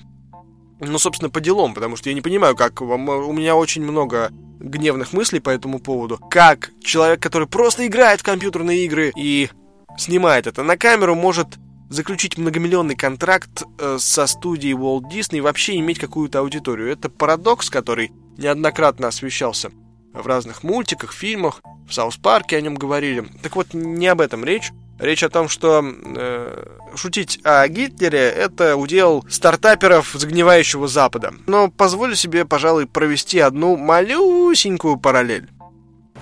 Ну, 0.80 1.00
собственно, 1.00 1.32
по 1.32 1.40
делам, 1.40 1.74
потому 1.74 1.96
что 1.96 2.10
я 2.10 2.16
не 2.16 2.22
понимаю, 2.22 2.56
как. 2.56 2.82
У 2.82 2.86
меня 3.34 3.56
очень 3.56 3.82
много 3.82 4.30
гневных 4.60 5.14
мыслей 5.14 5.40
по 5.40 5.50
этому 5.50 5.80
поводу. 5.80 6.20
Как 6.30 6.70
человек, 6.84 7.22
который 7.22 7.48
просто 7.48 7.88
играет 7.88 8.20
в 8.20 8.24
компьютерные 8.24 8.86
игры 8.86 9.12
и 9.16 9.50
снимает 9.98 10.48
это 10.48 10.64
на 10.64 10.78
камеру, 10.78 11.16
может 11.16 11.48
заключить 11.90 12.38
многомиллионный 12.38 12.96
контракт 12.96 13.64
э, 13.80 13.98
со 14.00 14.28
студией 14.28 14.74
Walt 14.74 15.04
Disney 15.12 15.38
и 15.38 15.42
вообще 15.42 15.78
иметь 15.78 16.00
какую-то 16.00 16.40
аудиторию. 16.40 16.92
Это 16.92 17.10
парадокс, 17.10 17.70
который 17.70 18.12
неоднократно 18.38 19.08
освещался 19.08 19.72
в 20.14 20.26
разных 20.28 20.64
мультиках, 20.64 21.14
фильмах, 21.14 21.62
в 21.88 21.94
Саус-парке 21.94 22.58
о 22.58 22.62
нем 22.62 22.76
говорили. 22.76 23.26
Так 23.42 23.56
вот, 23.56 23.74
не 23.74 24.08
об 24.08 24.22
этом 24.22 24.44
речь. 24.44 24.72
Речь 24.98 25.24
о 25.24 25.30
том, 25.30 25.50
что 25.50 25.84
э, 25.84 26.68
шутить 26.96 27.40
о 27.44 27.68
Гитлере– 27.68 28.20
это 28.38 28.78
удел 28.78 29.26
стартаперов 29.30 30.14
загнивающего 30.14 30.88
Запада. 30.88 31.34
Но 31.48 31.70
позволю 31.70 32.16
себе, 32.16 32.46
пожалуй, 32.46 32.88
провести 32.88 33.40
одну 33.40 33.76
малюсенькую 33.76 34.98
параллель. 34.98 35.50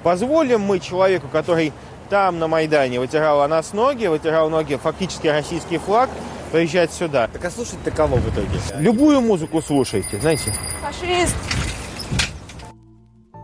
Позволим 0.02 0.62
мы 0.62 0.80
человеку, 0.80 1.28
который 1.28 1.72
там 2.14 2.38
на 2.38 2.48
Майдане 2.48 3.00
вытирал 3.00 3.42
о 3.42 3.48
нас 3.48 3.74
ноги, 3.74 4.06
вытирал 4.06 4.48
ноги 4.48 4.76
фактически 4.76 5.26
российский 5.26 5.80
флаг, 5.80 6.12
приезжать 6.52 6.94
сюда. 6.94 7.28
Так 7.34 7.44
а 7.44 7.50
слушать-то 7.50 7.90
кого 7.90 8.18
в 8.18 8.30
итоге? 8.30 8.50
Любую 8.78 9.20
музыку 9.20 9.64
слушайте, 9.64 10.20
знаете. 10.20 10.54
Фашист! 10.84 11.36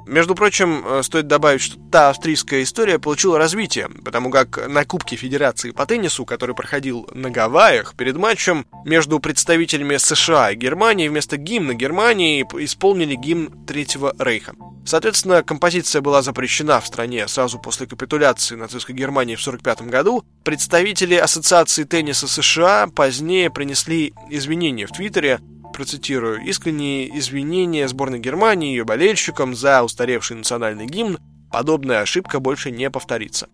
Между 0.10 0.34
прочим, 0.34 0.84
э, 0.84 1.04
стоит 1.04 1.28
добавить, 1.28 1.62
что 1.62 1.78
та 1.92 2.10
австрийская 2.10 2.64
история 2.64 2.98
получила 2.98 3.38
развитие, 3.38 3.90
потому 4.04 4.32
как 4.32 4.68
на 4.68 4.84
Кубке 4.84 5.16
Федерации 5.16 5.70
по 5.70 5.86
теннису, 5.86 6.26
который 6.26 6.56
проходил 6.56 7.08
на 7.14 7.30
Гавайях, 7.30 7.94
перед 7.96 8.18
матчем 8.18 8.66
между 8.86 9.20
представителями 9.20 9.98
США 9.98 10.50
и 10.50 10.56
Германии 10.56 11.08
вместо 11.08 11.38
гимна 11.38 11.76
Германии 11.76 12.42
исполнили 12.42 13.14
гимн 13.14 13.68
Третьего 13.68 14.16
Рейха. 14.18 14.56
Соответственно, 14.84 15.44
композиция 15.44 16.02
была 16.02 16.24
запрещена 16.24 16.82
в 16.82 16.88
стране 16.88 17.28
сразу 17.28 17.60
после 17.60 17.86
капитуляции 17.86 18.56
нацистской 18.56 18.96
Германии 18.96 19.36
в 19.36 19.48
1945 19.48 19.92
году. 19.92 20.26
Представители 20.44 21.14
Ассоциации 21.14 21.84
тенниса 21.84 22.28
США 22.28 22.88
позднее 22.88 23.52
принесли 23.52 24.16
извинения 24.32 24.88
в 24.88 24.92
Твиттере, 24.92 25.40
процитирую, 25.80 26.42
«искренние 26.42 27.18
извинения 27.18 27.88
сборной 27.88 28.20
Германии 28.20 28.72
и 28.72 28.74
ее 28.74 28.84
болельщикам 28.84 29.56
за 29.56 29.82
устаревший 29.82 30.36
национальный 30.36 30.86
гимн, 30.86 31.20
подобная 31.50 32.02
ошибка 32.02 32.42
больше 32.42 32.70
не 32.70 32.90
повторится». 32.90 33.48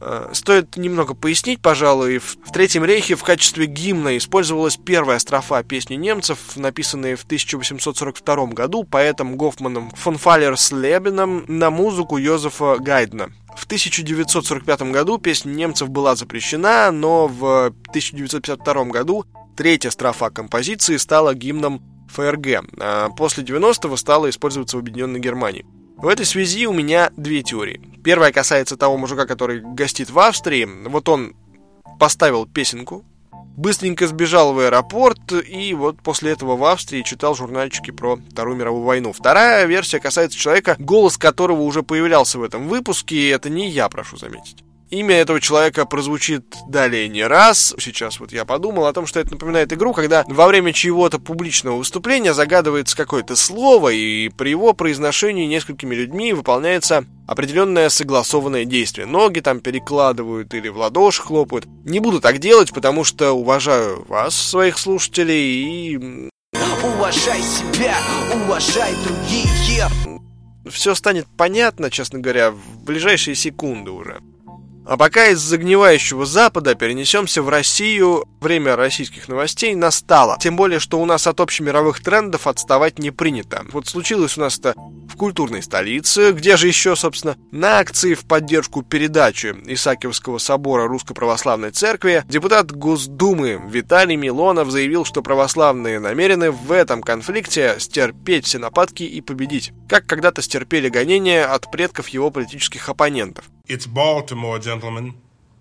Э, 0.00 0.30
стоит 0.32 0.78
немного 0.78 1.12
пояснить, 1.12 1.60
пожалуй, 1.60 2.16
в 2.16 2.36
Третьем 2.50 2.86
рейхе 2.86 3.14
в 3.14 3.22
качестве 3.22 3.66
гимна 3.66 4.16
использовалась 4.16 4.78
первая 4.78 5.18
строфа 5.18 5.62
песни 5.62 5.96
немцев, 5.96 6.38
написанная 6.56 7.14
в 7.14 7.24
1842 7.24 8.46
году 8.46 8.84
поэтом 8.84 9.36
Гофманом 9.36 9.90
фон 9.90 10.16
Фаллерслебеном 10.16 11.44
на 11.46 11.68
музыку 11.68 12.16
Йозефа 12.16 12.78
Гайдна. 12.78 13.32
В 13.54 13.66
1945 13.66 14.82
году 14.90 15.18
песня 15.18 15.50
немцев 15.50 15.90
была 15.90 16.16
запрещена, 16.16 16.90
но 16.90 17.26
в 17.26 17.74
1952 17.90 18.84
году 18.86 19.26
Третья 19.60 19.90
строфа 19.90 20.30
композиции 20.30 20.96
стала 20.96 21.34
гимном 21.34 21.82
ФРГ, 22.08 22.64
а 22.80 23.10
после 23.10 23.44
90-го 23.44 23.94
стала 23.98 24.30
использоваться 24.30 24.78
в 24.78 24.80
Объединенной 24.80 25.20
Германии. 25.20 25.66
В 25.98 26.08
этой 26.08 26.24
связи 26.24 26.66
у 26.66 26.72
меня 26.72 27.10
две 27.18 27.42
теории. 27.42 27.78
Первая 28.02 28.32
касается 28.32 28.78
того 28.78 28.96
мужика, 28.96 29.26
который 29.26 29.60
гостит 29.60 30.08
в 30.08 30.18
Австрии. 30.18 30.66
Вот 30.88 31.10
он 31.10 31.36
поставил 31.98 32.46
песенку, 32.46 33.04
быстренько 33.54 34.06
сбежал 34.06 34.54
в 34.54 34.60
аэропорт 34.60 35.30
и 35.30 35.74
вот 35.74 36.00
после 36.02 36.30
этого 36.30 36.56
в 36.56 36.64
Австрии 36.64 37.02
читал 37.02 37.34
журнальчики 37.34 37.90
про 37.90 38.16
Вторую 38.16 38.56
мировую 38.56 38.84
войну. 38.84 39.12
Вторая 39.12 39.66
версия 39.66 40.00
касается 40.00 40.38
человека, 40.38 40.76
голос 40.78 41.18
которого 41.18 41.60
уже 41.60 41.82
появлялся 41.82 42.38
в 42.38 42.42
этом 42.44 42.66
выпуске, 42.66 43.14
и 43.14 43.28
это 43.28 43.50
не 43.50 43.68
я, 43.68 43.90
прошу 43.90 44.16
заметить. 44.16 44.64
Имя 44.90 45.16
этого 45.16 45.40
человека 45.40 45.86
прозвучит 45.86 46.56
далее 46.68 47.06
не 47.08 47.24
раз. 47.24 47.74
Сейчас 47.78 48.18
вот 48.18 48.32
я 48.32 48.44
подумал 48.44 48.86
о 48.86 48.92
том, 48.92 49.06
что 49.06 49.20
это 49.20 49.30
напоминает 49.32 49.72
игру, 49.72 49.92
когда 49.92 50.24
во 50.26 50.48
время 50.48 50.72
чьего-то 50.72 51.20
публичного 51.20 51.76
выступления 51.76 52.34
загадывается 52.34 52.96
какое-то 52.96 53.36
слово, 53.36 53.90
и 53.90 54.28
при 54.30 54.50
его 54.50 54.72
произношении 54.72 55.46
несколькими 55.46 55.94
людьми 55.94 56.32
выполняется 56.32 57.04
определенное 57.28 57.88
согласованное 57.88 58.64
действие. 58.64 59.06
Ноги 59.06 59.38
там 59.38 59.60
перекладывают 59.60 60.52
или 60.54 60.68
в 60.68 60.76
ладоши 60.76 61.22
хлопают. 61.22 61.66
Не 61.84 62.00
буду 62.00 62.20
так 62.20 62.38
делать, 62.38 62.72
потому 62.72 63.04
что 63.04 63.30
уважаю 63.30 64.04
вас, 64.08 64.34
своих 64.34 64.76
слушателей, 64.76 65.92
и... 65.94 66.30
Уважай 66.82 67.40
себя, 67.42 67.94
уважай 68.34 68.92
другие. 69.04 69.86
Все 70.68 70.94
станет 70.96 71.26
понятно, 71.36 71.90
честно 71.90 72.18
говоря, 72.18 72.50
в 72.50 72.82
ближайшие 72.82 73.36
секунды 73.36 73.92
уже. 73.92 74.20
А 74.86 74.96
пока 74.96 75.28
из 75.28 75.38
загнивающего 75.38 76.26
Запада 76.26 76.74
перенесемся 76.74 77.42
в 77.42 77.48
Россию, 77.48 78.24
время 78.40 78.76
российских 78.76 79.28
новостей 79.28 79.74
настало. 79.74 80.38
Тем 80.40 80.56
более, 80.56 80.80
что 80.80 81.00
у 81.00 81.04
нас 81.04 81.26
от 81.26 81.40
общемировых 81.40 82.02
трендов 82.02 82.46
отставать 82.46 82.98
не 82.98 83.10
принято. 83.10 83.64
Вот 83.72 83.86
случилось 83.86 84.36
у 84.36 84.40
нас 84.40 84.58
это 84.58 84.74
в 84.76 85.16
культурной 85.16 85.62
столице, 85.62 86.32
где 86.32 86.56
же 86.56 86.66
еще, 86.66 86.96
собственно, 86.96 87.36
на 87.50 87.78
акции 87.78 88.14
в 88.14 88.24
поддержку 88.24 88.82
передачи 88.82 89.54
Исаакиевского 89.66 90.38
собора 90.38 90.86
Русской 90.86 91.14
Православной 91.14 91.72
Церкви 91.72 92.24
депутат 92.28 92.72
Госдумы 92.72 93.60
Виталий 93.68 94.16
Милонов 94.16 94.70
заявил, 94.70 95.04
что 95.04 95.22
православные 95.22 95.98
намерены 95.98 96.50
в 96.50 96.72
этом 96.72 97.02
конфликте 97.02 97.76
стерпеть 97.78 98.46
все 98.46 98.58
нападки 98.58 99.02
и 99.02 99.20
победить, 99.20 99.72
как 99.88 100.06
когда-то 100.06 100.42
стерпели 100.42 100.88
гонения 100.88 101.44
от 101.44 101.70
предков 101.70 102.08
его 102.08 102.30
политических 102.30 102.88
оппонентов. 102.88 103.44
It's 103.70 103.86
Baltimore, 103.86 104.58
gentlemen. 104.58 105.12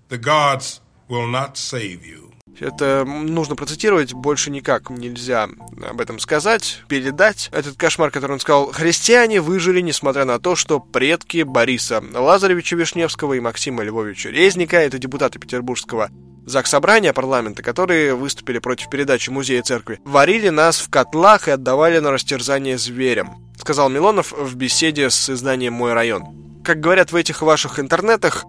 The 0.09 0.17
gods 0.17 0.81
will 1.07 1.27
not 1.27 1.57
save 1.57 2.03
you. 2.03 2.33
Это 2.59 3.05
нужно 3.05 3.55
процитировать, 3.55 4.13
больше 4.13 4.49
никак 4.49 4.89
нельзя 4.89 5.47
об 5.87 6.01
этом 6.01 6.17
сказать, 6.17 6.81
передать. 6.87 7.49
Этот 7.51 7.77
кошмар, 7.77 8.09
который 8.09 8.31
он 8.31 8.39
сказал, 8.39 8.71
христиане 8.71 9.41
выжили, 9.41 9.79
несмотря 9.81 10.25
на 10.25 10.39
то, 10.39 10.55
что 10.55 10.79
предки 10.79 11.43
Бориса 11.43 12.03
Лазаревича 12.11 12.75
Вишневского 12.75 13.33
и 13.33 13.39
Максима 13.39 13.83
Львовича 13.83 14.31
Резника, 14.31 14.77
это 14.77 14.97
депутаты 14.97 15.37
Петербургского 15.37 16.09
Заксобрания 16.47 17.13
парламента, 17.13 17.61
которые 17.61 18.15
выступили 18.15 18.57
против 18.57 18.89
передачи 18.89 19.29
музея 19.29 19.61
церкви, 19.61 19.99
варили 20.03 20.49
нас 20.49 20.79
в 20.79 20.89
котлах 20.89 21.47
и 21.47 21.51
отдавали 21.51 21.99
на 21.99 22.09
растерзание 22.09 22.79
зверям, 22.79 23.47
сказал 23.55 23.87
Милонов 23.87 24.31
в 24.31 24.55
беседе 24.55 25.11
с 25.11 25.29
изданием 25.29 25.73
«Мой 25.73 25.93
район» 25.93 26.38
как 26.69 26.81
говорят 26.81 27.11
в 27.11 27.15
этих 27.15 27.41
ваших 27.41 27.79
интернетах... 27.79 28.45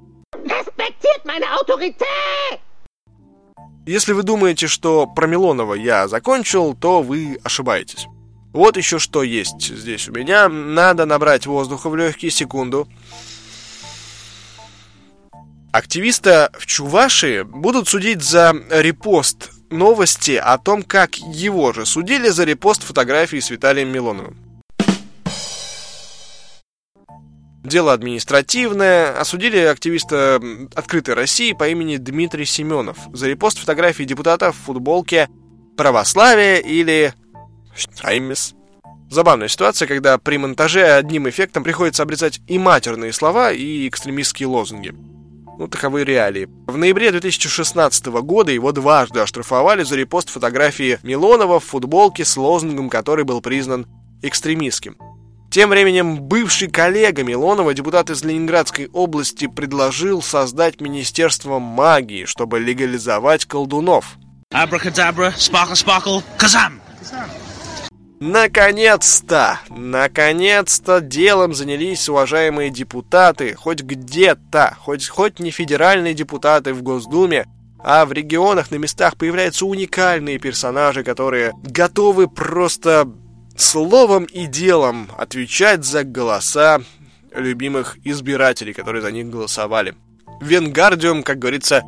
Если 3.87 4.12
вы 4.12 4.23
думаете, 4.25 4.67
что 4.67 5.07
про 5.07 5.27
Милонова 5.27 5.73
я 5.73 6.07
закончил, 6.07 6.75
то 6.75 7.00
вы 7.00 7.41
ошибаетесь. 7.43 8.09
Вот 8.53 8.77
еще 8.77 8.99
что 8.99 9.23
есть 9.23 9.62
здесь 9.62 10.07
у 10.11 10.12
меня. 10.12 10.50
Надо 10.50 11.07
набрать 11.07 11.47
воздуха 11.47 11.89
в 11.89 11.97
легкие 11.97 12.31
секунду. 12.31 12.87
Активиста 15.73 16.53
в 16.59 16.67
Чувашии 16.67 17.41
будут 17.41 17.89
судить 17.89 18.21
за 18.21 18.55
репост 18.69 19.50
новости 19.71 20.33
о 20.33 20.59
том, 20.59 20.83
как 20.83 21.17
его 21.17 21.73
же 21.73 21.87
судили 21.87 22.29
за 22.29 22.45
репост 22.45 22.83
фотографии 22.83 23.41
с 23.41 23.49
Виталием 23.49 23.89
Милоновым. 23.89 24.50
Дело 27.62 27.93
административное. 27.93 29.19
Осудили 29.19 29.59
активиста 29.59 30.40
«Открытой 30.75 31.14
России» 31.14 31.52
по 31.52 31.69
имени 31.69 31.97
Дмитрий 31.99 32.47
Семенов 32.47 32.97
за 33.12 33.29
репост 33.29 33.59
фотографии 33.59 34.05
депутата 34.05 34.52
в 34.52 34.57
футболке 34.57 35.29
«Православие» 35.76 36.62
или 36.62 37.12
«Штраймес». 37.76 38.55
Забавная 39.11 39.49
ситуация, 39.49 39.88
когда 39.88 40.17
при 40.19 40.38
монтаже 40.38 40.85
одним 40.85 41.29
эффектом 41.29 41.62
приходится 41.62 42.05
обрезать 42.05 42.40
и 42.47 42.59
матерные 42.59 43.12
слова, 43.12 43.52
и 43.52 43.88
экстремистские 43.88 44.47
лозунги. 44.47 44.95
Ну, 45.59 45.69
таковы 45.69 46.05
реалии. 46.05 46.49
В 46.67 46.79
ноябре 46.79 47.11
2016 47.11 48.07
года 48.07 48.52
его 48.52 48.73
дважды 48.73 49.21
оштрафовали 49.21 49.83
за 49.83 49.97
репост 49.97 50.31
фотографии 50.31 50.99
Милонова 51.02 51.61
в 51.61 51.64
футболке 51.64 52.25
с 52.25 52.37
лозунгом, 52.38 52.88
который 52.88 53.25
был 53.25 53.43
признан 53.43 53.87
экстремистским. 54.23 54.97
Тем 55.50 55.71
временем 55.71 56.21
бывший 56.21 56.71
коллега 56.71 57.25
Милонова, 57.25 57.75
депутат 57.75 58.09
из 58.09 58.23
Ленинградской 58.23 58.88
области, 58.92 59.49
предложил 59.49 60.23
создать 60.23 60.80
Министерство 60.80 61.59
магии, 61.59 62.25
чтобы 62.25 62.61
легализовать 62.61 63.47
колдунов. 63.47 64.16
Абракадабра, 64.52 65.35
спакл, 65.37 65.75
спакл, 65.75 66.21
казам! 66.37 66.80
Наконец-то! 68.21 69.59
Наконец-то 69.71 71.00
делом 71.00 71.54
занялись 71.54 72.09
уважаемые 72.09 72.71
депутаты, 72.71 73.54
хоть 73.54 73.83
где-то, 73.83 74.76
хоть, 74.78 75.09
хоть 75.09 75.40
не 75.40 75.50
федеральные 75.50 76.14
депутаты 76.14 76.75
в 76.75 76.83
Госдуме, 76.83 77.47
а 77.83 78.04
в 78.04 78.12
регионах 78.12 78.71
на 78.71 78.76
местах 78.76 79.16
появляются 79.16 79.66
уникальные 79.66 80.38
персонажи, 80.38 81.02
которые 81.02 81.54
готовы 81.62 82.28
просто 82.28 83.11
словом 83.61 84.25
и 84.25 84.47
делом 84.47 85.09
отвечать 85.17 85.85
за 85.85 86.05
голоса 86.05 86.81
любимых 87.35 87.99
избирателей, 88.05 88.73
которые 88.73 89.02
за 89.02 89.12
них 89.12 89.29
голосовали. 89.29 89.95
Венгардиум, 90.40 91.23
как 91.23 91.38
говорится, 91.38 91.83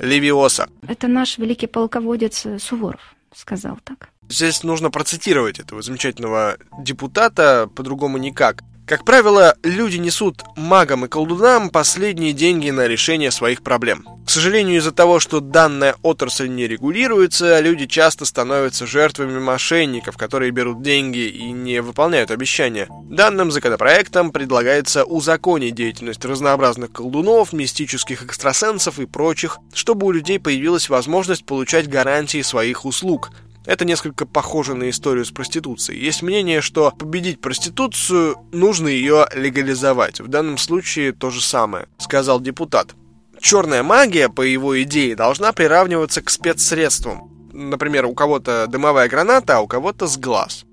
Левиоса. 0.00 0.68
Это 0.86 1.08
наш 1.08 1.38
великий 1.38 1.66
полководец 1.68 2.46
Суворов 2.58 3.00
сказал 3.34 3.78
так. 3.84 4.08
Здесь 4.28 4.62
нужно 4.62 4.90
процитировать 4.90 5.58
этого 5.58 5.82
замечательного 5.82 6.56
депутата, 6.78 7.68
по-другому 7.74 8.18
никак. 8.18 8.62
Как 8.86 9.04
правило, 9.04 9.56
люди 9.62 9.96
несут 9.96 10.42
магам 10.56 11.04
и 11.04 11.08
колдунам 11.08 11.70
последние 11.70 12.32
деньги 12.32 12.70
на 12.70 12.86
решение 12.86 13.30
своих 13.30 13.62
проблем. 13.62 14.06
К 14.24 14.30
сожалению, 14.30 14.78
из-за 14.78 14.92
того, 14.92 15.18
что 15.18 15.40
данная 15.40 15.96
отрасль 16.02 16.48
не 16.48 16.68
регулируется, 16.68 17.58
люди 17.60 17.86
часто 17.86 18.24
становятся 18.24 18.86
жертвами 18.86 19.38
мошенников, 19.38 20.16
которые 20.16 20.52
берут 20.52 20.80
деньги 20.80 21.28
и 21.28 21.50
не 21.50 21.82
выполняют 21.82 22.30
обещания. 22.30 22.88
Данным 23.04 23.50
законопроектом 23.50 24.30
предлагается 24.30 25.04
узаконить 25.04 25.74
деятельность 25.74 26.24
разнообразных 26.24 26.92
колдунов, 26.92 27.52
мистических 27.52 28.22
экстрасенсов 28.22 29.00
и 29.00 29.06
прочих, 29.06 29.58
чтобы 29.74 30.06
у 30.06 30.12
людей 30.12 30.38
появилась 30.38 30.88
возможность 30.88 31.44
получать 31.44 31.88
гарантии 31.88 32.42
своих 32.42 32.84
услуг, 32.84 33.30
это 33.64 33.84
несколько 33.84 34.26
похоже 34.26 34.74
на 34.74 34.90
историю 34.90 35.24
с 35.24 35.30
проституцией. 35.30 36.04
Есть 36.04 36.22
мнение, 36.22 36.60
что 36.60 36.90
победить 36.90 37.40
проституцию 37.40 38.36
нужно 38.50 38.88
ее 38.88 39.26
легализовать. 39.34 40.20
В 40.20 40.26
данном 40.26 40.58
случае 40.58 41.12
то 41.12 41.30
же 41.30 41.40
самое, 41.40 41.86
сказал 41.98 42.40
депутат. 42.40 42.94
Черная 43.42 43.82
магия, 43.82 44.28
по 44.28 44.42
его 44.42 44.80
идее, 44.82 45.16
должна 45.16 45.52
приравниваться 45.52 46.22
к 46.22 46.30
спецсредствам. 46.30 47.28
Например, 47.52 48.06
у 48.06 48.14
кого-то 48.14 48.68
дымовая 48.68 49.08
граната, 49.08 49.56
а 49.56 49.60
у 49.60 49.66
кого-то 49.66 50.06
с 50.06 50.16
глаз. 50.16 50.64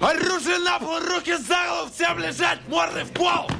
Оружие 0.00 0.58
на 0.60 0.78
пол, 0.78 0.98
руки 0.98 1.34
за 1.36 1.54
голову, 1.68 1.90
всем 1.94 2.18
лежать, 2.18 2.58
морды 2.68 3.04
в 3.04 3.10
пол! 3.10 3.50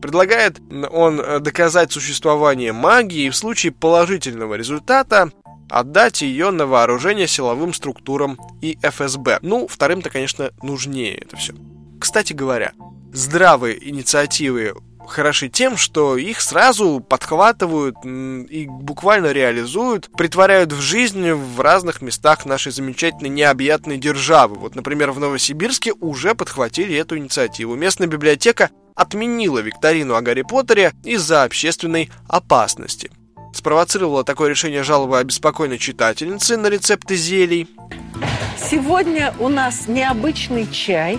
Предлагает 0.00 0.58
он 0.90 1.42
доказать 1.42 1.92
существование 1.92 2.72
магии 2.72 3.26
и 3.26 3.30
в 3.30 3.36
случае 3.36 3.72
положительного 3.72 4.54
результата 4.54 5.30
отдать 5.68 6.22
ее 6.22 6.50
на 6.50 6.66
вооружение 6.66 7.26
силовым 7.26 7.74
структурам 7.74 8.38
и 8.62 8.78
ФСБ. 8.82 9.40
Ну, 9.42 9.68
вторым-то, 9.68 10.08
конечно, 10.08 10.50
нужнее 10.62 11.18
это 11.18 11.36
все. 11.36 11.54
Кстати 12.00 12.32
говоря, 12.32 12.72
здравые 13.12 13.88
инициативы 13.88 14.74
хороши 15.08 15.48
тем, 15.48 15.76
что 15.76 16.16
их 16.16 16.40
сразу 16.40 17.00
подхватывают 17.00 17.96
и 18.04 18.66
буквально 18.68 19.32
реализуют, 19.32 20.10
притворяют 20.16 20.72
в 20.72 20.80
жизнь 20.80 21.32
в 21.32 21.60
разных 21.60 22.02
местах 22.02 22.46
нашей 22.46 22.72
замечательной 22.72 23.30
необъятной 23.30 23.98
державы. 23.98 24.56
Вот, 24.56 24.74
например, 24.74 25.12
в 25.12 25.20
Новосибирске 25.20 25.92
уже 25.92 26.34
подхватили 26.34 26.96
эту 26.96 27.16
инициативу. 27.18 27.74
Местная 27.74 28.08
библиотека 28.08 28.70
отменила 28.94 29.58
викторину 29.58 30.14
о 30.14 30.22
Гарри 30.22 30.42
Поттере 30.42 30.92
из-за 31.04 31.44
общественной 31.44 32.10
опасности 32.28 33.10
спровоцировало 33.56 34.22
такое 34.22 34.50
решение 34.50 34.82
жалобы 34.82 35.18
обеспокоенной 35.18 35.78
читательницы 35.78 36.56
на 36.56 36.68
рецепты 36.68 37.16
зелий. 37.16 37.68
Сегодня 38.58 39.34
у 39.38 39.48
нас 39.48 39.88
необычный 39.88 40.70
чай 40.70 41.18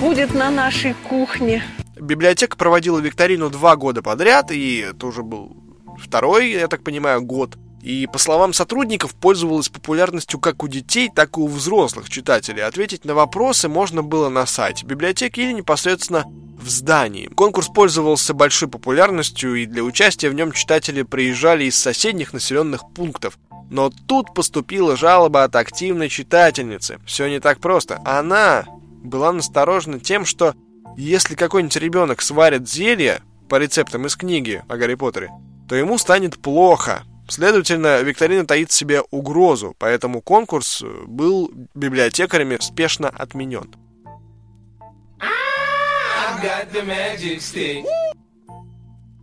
будет 0.00 0.34
на 0.34 0.50
нашей 0.50 0.94
кухне. 1.08 1.62
Библиотека 1.98 2.56
проводила 2.56 2.98
викторину 2.98 3.50
два 3.50 3.76
года 3.76 4.02
подряд, 4.02 4.50
и 4.50 4.78
это 4.78 5.06
уже 5.06 5.22
был 5.22 5.56
второй, 5.98 6.50
я 6.50 6.68
так 6.68 6.82
понимаю, 6.82 7.22
год. 7.22 7.56
И, 7.82 8.08
по 8.12 8.18
словам 8.18 8.52
сотрудников, 8.52 9.14
пользовалась 9.14 9.68
популярностью 9.68 10.40
как 10.40 10.64
у 10.64 10.68
детей, 10.68 11.08
так 11.14 11.38
и 11.38 11.40
у 11.40 11.46
взрослых 11.46 12.10
читателей. 12.10 12.64
Ответить 12.64 13.04
на 13.04 13.14
вопросы 13.14 13.68
можно 13.68 14.02
было 14.02 14.28
на 14.28 14.44
сайте 14.44 14.84
библиотеки 14.84 15.40
или 15.40 15.52
непосредственно 15.52 16.24
в 16.58 16.68
здании. 16.68 17.28
Конкурс 17.28 17.68
пользовался 17.68 18.34
большой 18.34 18.68
популярностью, 18.68 19.54
и 19.54 19.66
для 19.66 19.84
участия 19.84 20.30
в 20.30 20.34
нем 20.34 20.50
читатели 20.52 21.02
приезжали 21.02 21.64
из 21.64 21.78
соседних 21.78 22.32
населенных 22.32 22.82
пунктов. 22.92 23.38
Но 23.70 23.90
тут 23.90 24.34
поступила 24.34 24.96
жалоба 24.96 25.44
от 25.44 25.54
активной 25.54 26.08
читательницы. 26.08 26.98
Все 27.06 27.28
не 27.28 27.40
так 27.40 27.60
просто. 27.60 28.00
Она 28.04 28.64
была 29.02 29.32
насторожена 29.32 30.00
тем, 30.00 30.24
что 30.24 30.54
если 30.96 31.34
какой-нибудь 31.34 31.76
ребенок 31.76 32.22
сварит 32.22 32.68
зелье 32.68 33.20
по 33.48 33.56
рецептам 33.56 34.06
из 34.06 34.16
книги 34.16 34.62
о 34.68 34.76
Гарри 34.76 34.94
Поттере, 34.94 35.30
то 35.68 35.74
ему 35.74 35.98
станет 35.98 36.38
плохо. 36.38 37.04
Следовательно, 37.28 38.00
викторина 38.02 38.46
таит 38.46 38.70
в 38.70 38.74
себе 38.74 39.02
угрозу, 39.10 39.74
поэтому 39.78 40.22
конкурс 40.22 40.82
был 41.06 41.50
библиотекарями 41.74 42.58
спешно 42.60 43.08
отменен. 43.08 43.74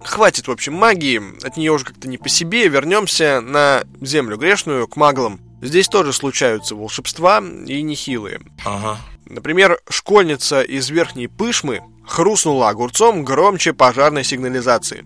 Хватит, 0.03 0.47
в 0.47 0.51
общем, 0.51 0.73
магии, 0.73 1.21
от 1.45 1.55
нее 1.55 1.71
уже 1.71 1.85
как-то 1.85 2.09
не 2.09 2.17
по 2.17 2.27
себе, 2.27 2.67
вернемся 2.67 3.39
на 3.39 3.83
землю 4.01 4.37
грешную, 4.37 4.87
к 4.87 4.97
маглам. 4.97 5.39
Здесь 5.61 5.87
тоже 5.87 6.11
случаются 6.11 6.75
волшебства 6.75 7.39
и 7.39 7.81
нехилые. 7.81 8.41
Ага. 8.65 8.97
Например, 9.33 9.79
школьница 9.89 10.61
из 10.61 10.91
Верхней 10.91 11.27
Пышмы 11.27 11.81
хрустнула 12.05 12.69
огурцом 12.69 13.25
громче 13.25 13.73
пожарной 13.73 14.23
сигнализации. 14.23 15.05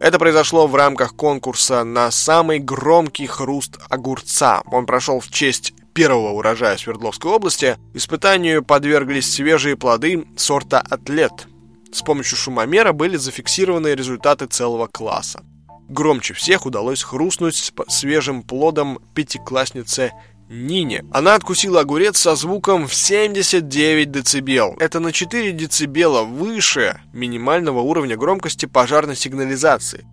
Это 0.00 0.18
произошло 0.18 0.66
в 0.66 0.74
рамках 0.74 1.16
конкурса 1.16 1.82
на 1.82 2.10
самый 2.10 2.58
громкий 2.58 3.26
хруст 3.26 3.78
огурца. 3.88 4.62
Он 4.70 4.84
прошел 4.84 5.18
в 5.18 5.30
честь 5.30 5.72
первого 5.94 6.32
урожая 6.32 6.76
Свердловской 6.76 7.32
области, 7.32 7.78
испытанию 7.94 8.62
подверглись 8.62 9.32
свежие 9.32 9.76
плоды 9.76 10.26
сорта 10.36 10.80
«Атлет». 10.80 11.48
С 11.90 12.02
помощью 12.02 12.36
шумомера 12.36 12.92
были 12.92 13.16
зафиксированы 13.16 13.88
результаты 13.94 14.44
целого 14.44 14.86
класса. 14.88 15.42
Громче 15.88 16.34
всех 16.34 16.66
удалось 16.66 17.02
хрустнуть 17.02 17.72
свежим 17.88 18.42
плодом 18.42 19.00
пятикласснице 19.14 20.12
Нине. 20.48 21.04
Она 21.12 21.34
откусила 21.34 21.80
огурец 21.80 22.18
со 22.18 22.34
звуком 22.34 22.86
в 22.88 22.94
79 22.94 24.10
дБ. 24.10 24.80
Это 24.80 25.00
на 25.00 25.12
4 25.12 25.52
дБ 25.52 26.24
выше 26.24 27.00
минимального 27.12 27.80
уровня 27.80 28.16
громкости 28.16 28.66
пожарной 28.66 29.16
сигнализации. 29.16 30.06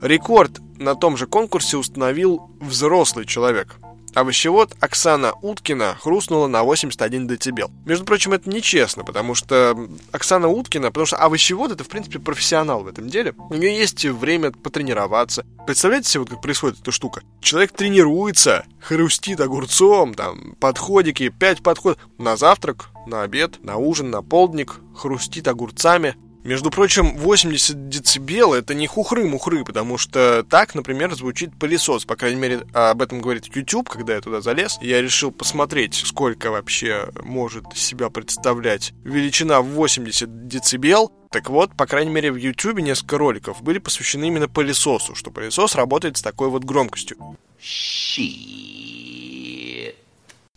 Рекорд 0.00 0.60
на 0.78 0.94
том 0.94 1.16
же 1.16 1.26
конкурсе 1.26 1.76
установил 1.76 2.50
взрослый 2.60 3.26
человек. 3.26 3.76
Овощевод 4.16 4.74
Оксана 4.80 5.34
Уткина 5.42 5.96
хрустнула 6.00 6.46
на 6.46 6.62
81 6.62 7.28
децибел. 7.28 7.70
Между 7.84 8.04
прочим, 8.06 8.32
это 8.32 8.48
нечестно, 8.48 9.04
потому 9.04 9.34
что 9.34 9.76
Оксана 10.10 10.48
Уткина, 10.48 10.88
потому 10.88 11.06
что 11.06 11.18
овощевод 11.18 11.70
это, 11.72 11.84
в 11.84 11.88
принципе, 11.88 12.18
профессионал 12.18 12.82
в 12.82 12.88
этом 12.88 13.08
деле. 13.08 13.34
У 13.50 13.54
нее 13.54 13.78
есть 13.78 14.04
время 14.04 14.52
потренироваться. 14.52 15.44
Представляете 15.66 16.08
себе, 16.08 16.20
вот 16.20 16.30
как 16.30 16.40
происходит 16.40 16.80
эта 16.80 16.92
штука? 16.92 17.22
Человек 17.40 17.72
тренируется, 17.72 18.64
хрустит 18.80 19.40
огурцом, 19.40 20.14
там, 20.14 20.54
подходики, 20.60 21.28
5 21.28 21.62
подходов. 21.62 21.98
На 22.18 22.36
завтрак, 22.36 22.88
на 23.06 23.22
обед, 23.22 23.62
на 23.62 23.76
ужин, 23.76 24.10
на 24.10 24.22
полдник, 24.22 24.80
хрустит 24.94 25.46
огурцами, 25.46 26.16
между 26.46 26.70
прочим, 26.70 27.16
80 27.16 27.88
децибел 27.88 28.54
это 28.54 28.72
не 28.72 28.86
хухры-мухры, 28.86 29.64
потому 29.64 29.98
что 29.98 30.44
так, 30.48 30.76
например, 30.76 31.12
звучит 31.14 31.58
пылесос. 31.58 32.04
По 32.04 32.14
крайней 32.14 32.40
мере, 32.40 32.66
об 32.72 33.02
этом 33.02 33.20
говорит 33.20 33.54
YouTube, 33.54 33.88
когда 33.88 34.14
я 34.14 34.20
туда 34.20 34.40
залез. 34.40 34.78
Я 34.80 35.02
решил 35.02 35.32
посмотреть, 35.32 35.94
сколько 36.04 36.52
вообще 36.52 37.08
может 37.24 37.64
себя 37.76 38.10
представлять 38.10 38.92
величина 39.02 39.60
80 39.60 40.46
децибел. 40.46 41.12
Так 41.30 41.50
вот, 41.50 41.76
по 41.76 41.86
крайней 41.86 42.12
мере, 42.12 42.30
в 42.30 42.36
YouTube 42.36 42.78
несколько 42.78 43.18
роликов 43.18 43.60
были 43.62 43.78
посвящены 43.78 44.26
именно 44.26 44.48
пылесосу, 44.48 45.16
что 45.16 45.32
пылесос 45.32 45.74
работает 45.74 46.16
с 46.16 46.22
такой 46.22 46.48
вот 46.48 46.62
громкостью. 46.62 47.18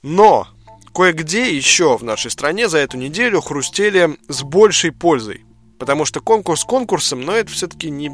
Но 0.03 0.47
кое-где 0.93 1.55
еще 1.55 1.97
в 1.97 2.03
нашей 2.03 2.29
стране 2.29 2.69
за 2.69 2.77
эту 2.77 2.97
неделю 2.97 3.41
хрустели 3.41 4.17
с 4.27 4.43
большей 4.43 4.91
пользой. 4.91 5.45
Потому 5.79 6.05
что 6.05 6.19
конкурс 6.19 6.65
конкурсом, 6.65 7.21
но 7.21 7.33
это 7.33 7.51
все-таки 7.51 7.89
не, 7.89 8.09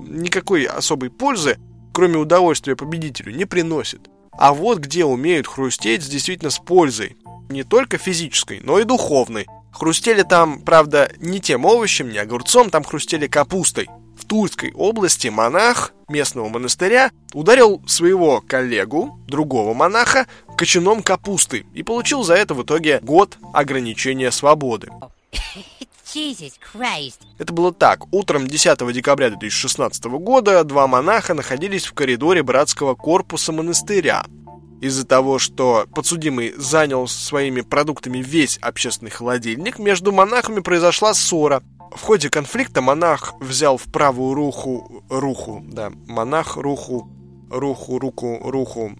никакой 0.00 0.64
особой 0.64 1.10
пользы, 1.10 1.58
кроме 1.92 2.16
удовольствия 2.16 2.76
победителю, 2.76 3.34
не 3.34 3.44
приносит. 3.44 4.08
А 4.32 4.54
вот 4.54 4.78
где 4.78 5.04
умеют 5.04 5.46
хрустеть 5.46 6.08
действительно 6.08 6.50
с 6.50 6.58
пользой. 6.58 7.16
Не 7.48 7.62
только 7.62 7.98
физической, 7.98 8.60
но 8.62 8.78
и 8.78 8.84
духовной. 8.84 9.46
Хрустели 9.72 10.22
там, 10.22 10.60
правда, 10.60 11.10
не 11.18 11.40
тем 11.40 11.64
овощем, 11.64 12.10
не 12.10 12.18
огурцом, 12.18 12.70
там 12.70 12.84
хрустели 12.84 13.26
капустой. 13.26 13.88
В 14.16 14.24
Тульской 14.24 14.72
области 14.72 15.28
монах 15.28 15.92
местного 16.08 16.48
монастыря 16.48 17.10
ударил 17.32 17.82
своего 17.86 18.40
коллегу, 18.40 19.18
другого 19.26 19.74
монаха, 19.74 20.26
кочаном 20.56 21.02
капусты 21.02 21.66
и 21.74 21.82
получил 21.82 22.22
за 22.22 22.34
это 22.34 22.54
в 22.54 22.62
итоге 22.62 23.00
год 23.02 23.36
ограничения 23.52 24.30
свободы. 24.30 24.88
Это 27.38 27.52
было 27.52 27.72
так. 27.72 28.12
Утром 28.12 28.46
10 28.46 28.92
декабря 28.92 29.30
2016 29.30 30.04
года 30.04 30.62
два 30.62 30.86
монаха 30.86 31.34
находились 31.34 31.86
в 31.86 31.92
коридоре 31.92 32.44
братского 32.44 32.94
корпуса 32.94 33.50
монастыря. 33.52 34.24
Из-за 34.80 35.04
того, 35.04 35.40
что 35.40 35.86
подсудимый 35.92 36.52
занял 36.56 37.08
своими 37.08 37.62
продуктами 37.62 38.18
весь 38.18 38.58
общественный 38.58 39.10
холодильник, 39.10 39.80
между 39.80 40.12
монахами 40.12 40.60
произошла 40.60 41.14
ссора. 41.14 41.62
В 41.96 42.02
ходе 42.02 42.30
конфликта 42.30 42.80
монах 42.80 43.34
взял 43.40 43.76
в 43.76 43.84
правую 43.84 44.34
руху... 44.34 45.04
Руху, 45.08 45.64
да, 45.66 45.90
монах 46.06 46.56
руху... 46.56 47.10
Руху, 47.50 47.98
руку, 47.98 48.38
руху 48.42 48.92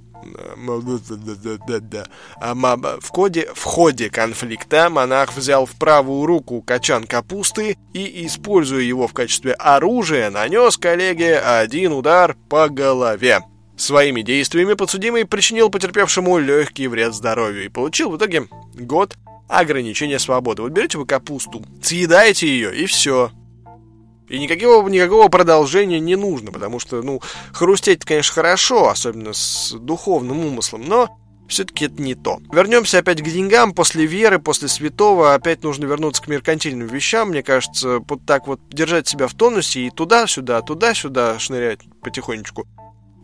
в 3.00 3.08
ходе, 3.08 3.48
в 3.54 3.62
ходе 3.62 4.10
конфликта 4.10 4.90
монах 4.90 5.36
взял 5.36 5.66
в 5.66 5.72
правую 5.72 6.26
руку 6.26 6.62
качан 6.62 7.04
капусты 7.04 7.76
и, 7.92 8.26
используя 8.26 8.82
его 8.82 9.06
в 9.06 9.12
качестве 9.12 9.52
оружия, 9.52 10.30
нанес 10.30 10.76
коллеге 10.76 11.38
один 11.38 11.92
удар 11.92 12.36
по 12.48 12.68
голове. 12.68 13.40
Своими 13.76 14.22
действиями 14.22 14.74
подсудимый 14.74 15.24
причинил 15.24 15.68
потерпевшему 15.68 16.38
легкий 16.38 16.86
вред 16.86 17.12
здоровью 17.12 17.64
и 17.64 17.68
получил 17.68 18.10
в 18.10 18.16
итоге 18.16 18.48
год 18.74 19.16
ограничения 19.48 20.18
свободы. 20.18 20.62
Вот 20.62 20.72
берете 20.72 20.98
вы 20.98 21.06
капусту, 21.06 21.64
съедаете 21.82 22.46
ее 22.46 22.74
и 22.74 22.86
все. 22.86 23.32
И 24.28 24.38
никакого, 24.38 24.88
никакого 24.88 25.28
продолжения 25.28 26.00
не 26.00 26.16
нужно, 26.16 26.50
потому 26.50 26.78
что, 26.78 27.02
ну, 27.02 27.20
хрустеть, 27.52 28.04
конечно, 28.04 28.34
хорошо, 28.34 28.88
особенно 28.88 29.32
с 29.32 29.72
духовным 29.72 30.46
умыслом, 30.46 30.84
но 30.86 31.10
все-таки 31.48 31.86
это 31.86 32.00
не 32.00 32.14
то. 32.14 32.38
Вернемся 32.52 32.98
опять 32.98 33.20
к 33.20 33.24
деньгам. 33.24 33.74
После 33.74 34.06
веры, 34.06 34.38
после 34.38 34.68
святого 34.68 35.34
опять 35.34 35.62
нужно 35.62 35.84
вернуться 35.84 36.22
к 36.22 36.28
меркантильным 36.28 36.88
вещам. 36.88 37.28
Мне 37.28 37.42
кажется, 37.42 37.98
вот 38.00 38.24
так 38.26 38.46
вот 38.46 38.60
держать 38.70 39.06
себя 39.06 39.28
в 39.28 39.34
тонусе 39.34 39.80
и 39.80 39.90
туда-сюда, 39.90 40.62
туда-сюда 40.62 41.38
шнырять 41.38 41.80
потихонечку. 42.02 42.66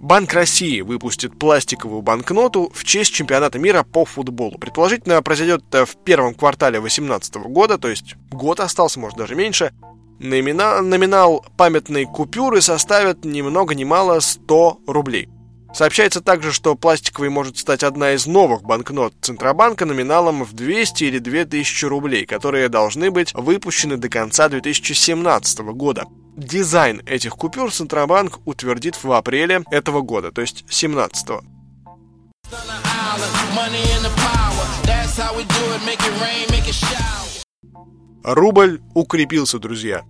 Банк 0.01 0.33
России 0.33 0.81
выпустит 0.81 1.39
пластиковую 1.39 2.01
банкноту 2.01 2.71
в 2.75 2.85
честь 2.85 3.13
чемпионата 3.13 3.59
мира 3.59 3.83
по 3.83 4.07
футболу. 4.07 4.59
Предположительно, 4.59 5.21
произойдет 5.23 5.63
это 5.69 5.85
в 5.85 6.03
первом 6.05 6.35
квартале 6.35 6.81
2018 6.81 7.35
года, 7.49 7.77
то 7.77 7.89
есть 7.89 8.17
год 8.31 8.61
остался, 8.61 8.99
может 8.99 9.19
даже 9.19 9.35
меньше. 9.35 9.73
Номинал, 10.21 10.83
номинал 10.83 11.47
памятной 11.57 12.05
купюры 12.05 12.61
составит 12.61 13.25
ни 13.25 13.41
много 13.41 13.75
ни 13.75 13.85
мало 13.85 14.21
100 14.21 14.81
рублей. 14.87 15.31
Сообщается 15.73 16.21
также, 16.21 16.53
что 16.53 16.75
пластиковой 16.75 17.31
может 17.31 17.57
стать 17.57 17.83
одна 17.83 18.13
из 18.13 18.27
новых 18.27 18.63
банкнот 18.63 19.15
Центробанка 19.23 19.87
номиналом 19.87 20.45
в 20.45 20.53
200 20.53 21.05
или 21.05 21.19
2000 21.21 21.87
рублей, 21.87 22.27
которые 22.27 22.69
должны 22.69 23.11
быть 23.11 23.33
выпущены 23.33 23.97
до 23.97 24.11
конца 24.11 24.51
2017 24.51 25.61
года. 25.61 26.05
Дизайн 26.37 27.01
этих 27.07 27.33
купюр 27.33 27.73
Центробанк 27.73 28.41
утвердит 28.45 29.03
в 29.03 29.11
апреле 29.13 29.63
этого 29.71 30.03
года, 30.03 30.33
то 30.33 30.43
есть 30.43 30.67
17 30.69 31.31
-го. 31.31 31.41
Рубль 38.23 38.81
укрепился, 38.95 39.59
друзья. 39.59 40.05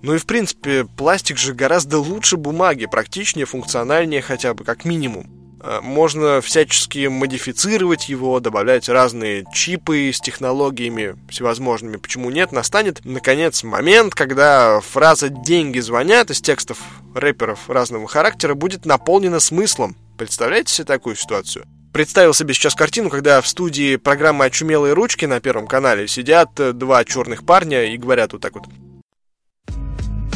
Ну 0.00 0.14
и 0.14 0.18
в 0.18 0.26
принципе, 0.26 0.84
пластик 0.84 1.38
же 1.38 1.54
гораздо 1.54 1.98
лучше 1.98 2.36
бумаги, 2.36 2.86
практичнее, 2.86 3.46
функциональнее 3.46 4.22
хотя 4.22 4.54
бы, 4.54 4.64
как 4.64 4.84
минимум. 4.84 5.26
А, 5.60 5.80
можно 5.80 6.40
всячески 6.40 7.08
модифицировать 7.08 8.08
его, 8.08 8.38
добавлять 8.40 8.88
разные 8.88 9.44
чипы 9.52 10.10
с 10.14 10.20
технологиями 10.20 11.16
всевозможными. 11.28 11.96
Почему 11.96 12.30
нет? 12.30 12.52
Настанет, 12.52 13.04
наконец, 13.04 13.64
момент, 13.64 14.14
когда 14.14 14.80
фраза 14.80 15.28
«деньги 15.28 15.80
звонят» 15.80 16.30
из 16.30 16.40
текстов 16.40 16.78
рэперов 17.14 17.68
разного 17.68 18.06
характера 18.06 18.54
будет 18.54 18.86
наполнена 18.86 19.40
смыслом. 19.40 19.96
Представляете 20.16 20.72
себе 20.72 20.84
такую 20.86 21.16
ситуацию? 21.16 21.66
Представил 21.92 22.34
себе 22.34 22.54
сейчас 22.54 22.74
картину, 22.74 23.10
когда 23.10 23.40
в 23.40 23.48
студии 23.48 23.96
программы 23.96 24.44
«Очумелые 24.44 24.94
ручки» 24.94 25.24
на 25.24 25.40
Первом 25.40 25.66
канале 25.66 26.06
сидят 26.06 26.58
э, 26.60 26.72
два 26.72 27.04
черных 27.04 27.44
парня 27.44 27.84
и 27.84 27.96
говорят 27.96 28.32
вот 28.32 28.42
так 28.42 28.54
вот. 28.54 28.64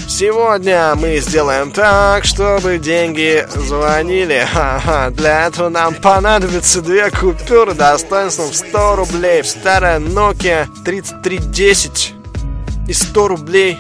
Сегодня 0.09 0.95
мы 0.95 1.19
сделаем 1.19 1.73
так, 1.73 2.25
чтобы 2.25 2.79
деньги 2.79 3.47
звонили. 3.49 4.47
Ха-ха. 4.53 5.11
Для 5.11 5.47
этого 5.47 5.69
нам 5.69 5.95
понадобится 5.95 6.83
две 6.83 7.11
купюры 7.11 7.75
достоинством 7.75 8.51
в 8.51 8.55
100 8.55 8.97
рублей. 8.97 9.43
Старая 9.43 10.01
Nokia 10.01 10.69
3310 10.85 12.15
и 12.89 12.93
100 12.93 13.29
рублей. 13.29 13.79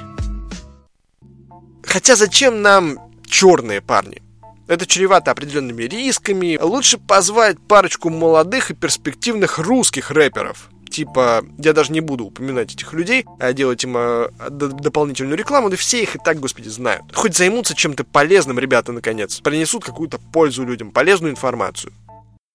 Хотя 1.84 2.16
зачем 2.16 2.62
нам 2.62 2.98
черные 3.26 3.80
парни? 3.80 4.22
Это 4.72 4.86
чревато 4.86 5.30
определенными 5.30 5.82
рисками. 5.82 6.58
Лучше 6.58 6.96
позвать 6.96 7.58
парочку 7.68 8.08
молодых 8.08 8.70
и 8.70 8.74
перспективных 8.74 9.58
русских 9.58 10.10
рэперов. 10.10 10.70
Типа, 10.90 11.44
я 11.58 11.74
даже 11.74 11.92
не 11.92 12.00
буду 12.00 12.24
упоминать 12.24 12.72
этих 12.72 12.94
людей, 12.94 13.26
а 13.38 13.52
делать 13.52 13.84
им 13.84 13.94
а, 13.98 14.30
дополнительную 14.48 15.36
рекламу, 15.36 15.68
да 15.68 15.76
все 15.76 16.02
их 16.02 16.16
и 16.16 16.18
так, 16.18 16.40
господи, 16.40 16.68
знают. 16.68 17.02
Хоть 17.12 17.36
займутся 17.36 17.74
чем-то 17.74 18.04
полезным, 18.04 18.58
ребята, 18.58 18.92
наконец. 18.92 19.40
Принесут 19.40 19.84
какую-то 19.84 20.18
пользу 20.32 20.64
людям, 20.64 20.90
полезную 20.90 21.32
информацию. 21.32 21.92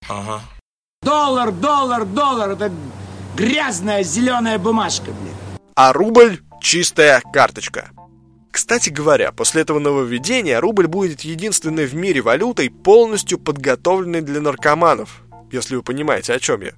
Ага. 0.09 0.41
Доллар, 1.03 1.51
доллар, 1.51 2.03
доллар, 2.03 2.49
это 2.49 2.71
грязная 3.35 4.01
зеленая 4.01 4.57
бумажка, 4.57 5.11
блин. 5.11 5.35
А 5.75 5.93
рубль— 5.93 6.39
чистая 6.61 7.21
карточка. 7.31 7.91
Кстати 8.51 8.89
говоря, 8.89 9.31
после 9.31 9.61
этого 9.61 9.79
нововведения 9.79 10.59
рубль 10.59 10.87
будет 10.87 11.21
единственной 11.21 11.85
в 11.85 11.95
мире 11.95 12.21
валютой, 12.21 12.69
полностью 12.69 13.37
подготовленной 13.37 14.21
для 14.21 14.41
наркоманов, 14.41 15.23
если 15.51 15.75
вы 15.75 15.83
понимаете, 15.83 16.33
о 16.33 16.39
чем 16.39 16.61
я. 16.61 16.71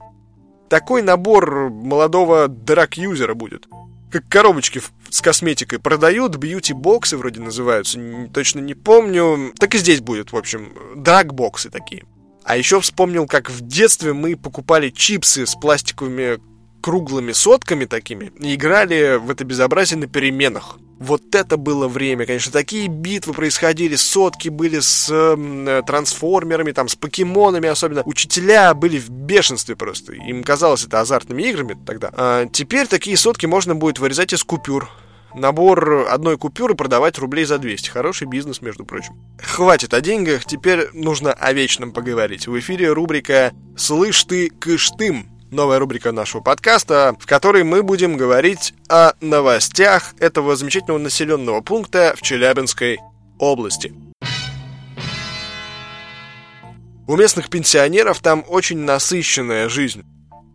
Такой 0.70 1.02
набор 1.02 1.70
молодого 1.70 2.48
драг-юзера 2.48 3.34
будет. 3.34 3.68
Как 4.12 4.28
коробочки 4.28 4.82
с 5.10 5.22
косметикой 5.22 5.80
продают, 5.80 6.36
бьюти-боксы 6.36 7.16
вроде 7.16 7.42
называются, 7.42 8.00
точно 8.34 8.60
не 8.60 8.74
помню. 8.74 9.54
Так 9.58 9.76
и 9.76 9.78
здесь 9.78 10.02
будет, 10.02 10.32
в 10.32 10.38
общем, 10.38 10.74
драг-боксы 10.96 11.70
такие. 11.70 12.06
А 12.44 12.58
еще 12.58 12.80
вспомнил, 12.82 13.28
как 13.28 13.50
в 13.50 13.62
детстве 13.62 14.14
мы 14.14 14.36
покупали 14.36 14.90
чипсы 14.90 15.46
с 15.46 15.56
пластиковыми 15.56 16.40
круглыми 16.82 17.34
сотками 17.34 17.86
такими 17.86 18.32
и 18.40 18.56
играли 18.56 19.18
в 19.18 19.30
это 19.30 19.44
безобразие 19.44 20.00
на 20.00 20.08
переменах. 20.08 20.78
Вот 21.00 21.34
это 21.34 21.56
было 21.56 21.88
время, 21.88 22.26
конечно, 22.26 22.52
такие 22.52 22.88
битвы 22.88 23.34
происходили, 23.34 23.96
сотки 23.96 24.50
были 24.50 24.80
с 24.80 25.08
э, 25.10 25.82
трансформерами, 25.88 26.74
там, 26.74 26.90
с 26.90 26.96
покемонами 26.96 27.70
особенно. 27.70 28.04
Учителя 28.04 28.74
были 28.74 29.00
в 29.00 29.10
бешенстве 29.10 29.78
просто, 29.78 30.14
им 30.14 30.44
казалось 30.44 30.86
это 30.86 31.00
азартными 31.00 31.42
играми 31.44 31.78
тогда. 31.86 32.12
А 32.14 32.46
теперь 32.48 32.88
такие 32.88 33.16
сотки 33.16 33.46
можно 33.46 33.76
будет 33.76 34.00
вырезать 34.00 34.34
из 34.34 34.44
купюр. 34.44 34.90
Набор 35.34 36.08
одной 36.10 36.38
купюры 36.38 36.76
продавать 36.76 37.18
рублей 37.18 37.46
за 37.46 37.60
200. 37.60 37.90
Хороший 37.90 38.28
бизнес, 38.28 38.62
между 38.62 38.84
прочим. 38.84 39.14
Хватит 39.42 39.94
о 39.94 40.02
деньгах, 40.02 40.44
теперь 40.44 40.90
нужно 40.94 41.32
о 41.32 41.54
вечном 41.54 41.94
поговорить. 41.94 42.48
В 42.48 42.60
эфире 42.60 42.92
рубрика 42.92 43.54
«Слышь 43.78 44.24
ты, 44.24 44.50
кыштым» 44.50 45.30
новая 45.52 45.80
рубрика 45.80 46.12
нашего 46.12 46.42
подкаста, 46.42 47.16
в 47.20 47.26
которой 47.26 47.64
мы 47.64 47.84
будем 47.84 48.18
говорить 48.18 48.74
о 48.88 49.14
новостях 49.22 50.14
этого 50.20 50.56
замечательного 50.56 51.00
населенного 51.00 51.62
пункта 51.62 52.14
в 52.16 52.22
Челябинской 52.22 53.00
области. 53.38 53.94
У 57.08 57.16
местных 57.16 57.50
пенсионеров 57.50 58.20
там 58.20 58.46
очень 58.48 58.80
насыщенная 58.80 59.68
жизнь. 59.68 60.04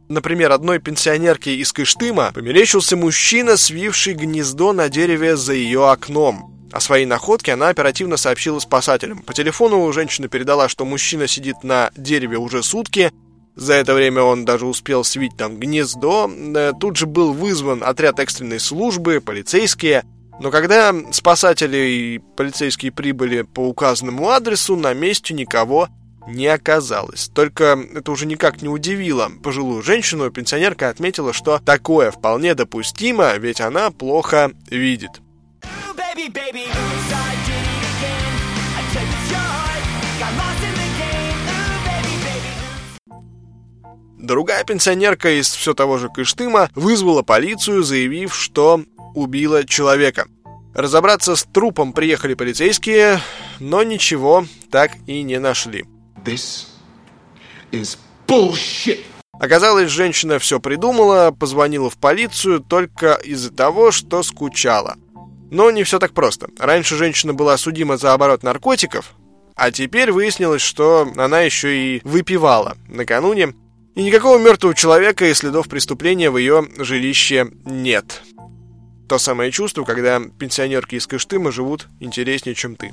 Например, 0.09 0.52
одной 0.52 0.78
пенсионерке 0.78 1.57
из 1.57 1.72
Кыштыма 1.72 2.30
померещился 2.33 2.96
мужчина, 2.96 3.57
свивший 3.57 4.14
гнездо 4.14 4.72
на 4.72 4.88
дереве 4.88 5.37
за 5.37 5.54
ее 5.54 5.90
окном. 5.90 6.54
О 6.70 6.80
своей 6.80 7.07
находке 7.07 7.52
она 7.52 7.68
оперативно 7.68 8.16
сообщила 8.16 8.59
спасателям. 8.59 9.20
По 9.20 9.33
телефону 9.33 9.90
женщина 9.92 10.28
передала, 10.28 10.68
что 10.68 10.85
мужчина 10.85 11.26
сидит 11.26 11.62
на 11.62 11.90
дереве 11.96 12.37
уже 12.37 12.62
сутки, 12.62 13.12
за 13.57 13.75
это 13.75 13.95
время 13.95 14.23
он 14.23 14.45
даже 14.45 14.67
успел 14.67 15.05
свить 15.05 15.37
там 15.37 15.59
гнездо. 15.59 16.31
Э, 16.31 16.73
тут 16.79 16.97
же 16.97 17.07
был 17.07 17.33
вызван 17.33 17.83
отряд 17.85 18.19
экстренной 18.19 18.59
службы, 18.59 19.21
полицейские. 19.21 20.05
Но 20.40 20.51
когда 20.51 20.93
спасатели 21.12 21.77
и 21.77 22.19
полицейские 22.37 22.90
прибыли 22.90 23.43
по 23.43 23.61
указанному 23.61 24.31
адресу, 24.31 24.75
на 24.75 24.93
месте 24.93 25.33
никого 25.33 25.88
не 26.27 26.47
оказалось. 26.47 27.29
Только 27.29 27.79
это 27.95 28.11
уже 28.11 28.27
никак 28.27 28.62
не 28.62 28.69
удивило 28.69 29.31
пожилую 29.43 29.83
женщину. 29.83 30.31
Пенсионерка 30.31 30.88
отметила, 30.88 31.33
что 31.33 31.61
такое 31.64 32.11
вполне 32.11 32.55
допустимо, 32.55 33.35
ведь 33.37 33.61
она 33.61 33.90
плохо 33.90 34.51
видит. 34.69 35.21
Baby, 35.97 36.33
baby, 36.33 36.67
Другая 44.24 44.64
пенсионерка 44.64 45.38
из 45.38 45.50
все 45.50 45.74
того 45.74 45.98
же 45.98 46.08
Кыштыма 46.08 46.70
вызвала 46.74 47.20
полицию, 47.20 47.82
заявив, 47.82 48.34
что 48.34 48.82
убила 49.14 49.64
человека. 49.66 50.26
Разобраться 50.72 51.37
с 51.37 51.44
трупом 51.44 51.92
приехали 51.92 52.32
полицейские, 52.32 53.20
но 53.60 53.82
ничего 53.82 54.46
так 54.70 54.92
и 55.06 55.22
не 55.22 55.38
нашли. 55.38 55.84
This 56.24 56.68
is 57.70 57.98
bullshit. 58.26 59.02
Оказалось, 59.38 59.90
женщина 59.90 60.38
все 60.38 60.58
придумала, 60.58 61.30
позвонила 61.30 61.90
в 61.90 61.98
полицию 61.98 62.60
только 62.60 63.14
из-за 63.24 63.52
того, 63.52 63.90
что 63.90 64.22
скучала. 64.22 64.96
Но 65.50 65.70
не 65.70 65.84
все 65.84 65.98
так 65.98 66.14
просто. 66.14 66.48
Раньше 66.58 66.96
женщина 66.96 67.34
была 67.34 67.58
судима 67.58 67.98
за 67.98 68.14
оборот 68.14 68.42
наркотиков, 68.42 69.12
а 69.54 69.70
теперь 69.70 70.12
выяснилось, 70.12 70.62
что 70.62 71.06
она 71.14 71.42
еще 71.42 71.76
и 71.76 72.00
выпивала 72.04 72.78
накануне 72.88 73.52
и 73.94 74.02
никакого 74.02 74.38
мертвого 74.38 74.74
человека 74.74 75.26
и 75.26 75.35
следов 75.35 75.68
преступления 75.68 76.30
в 76.30 76.38
ее 76.38 76.68
жилище 76.78 77.48
нет. 77.64 78.22
То 79.09 79.18
самое 79.18 79.52
чувство, 79.52 79.85
когда 79.85 80.20
пенсионерки 80.20 80.96
из 80.96 81.07
Кыштыма 81.07 81.52
живут 81.52 81.88
интереснее, 82.00 82.54
чем 82.54 82.76
ты. 82.76 82.92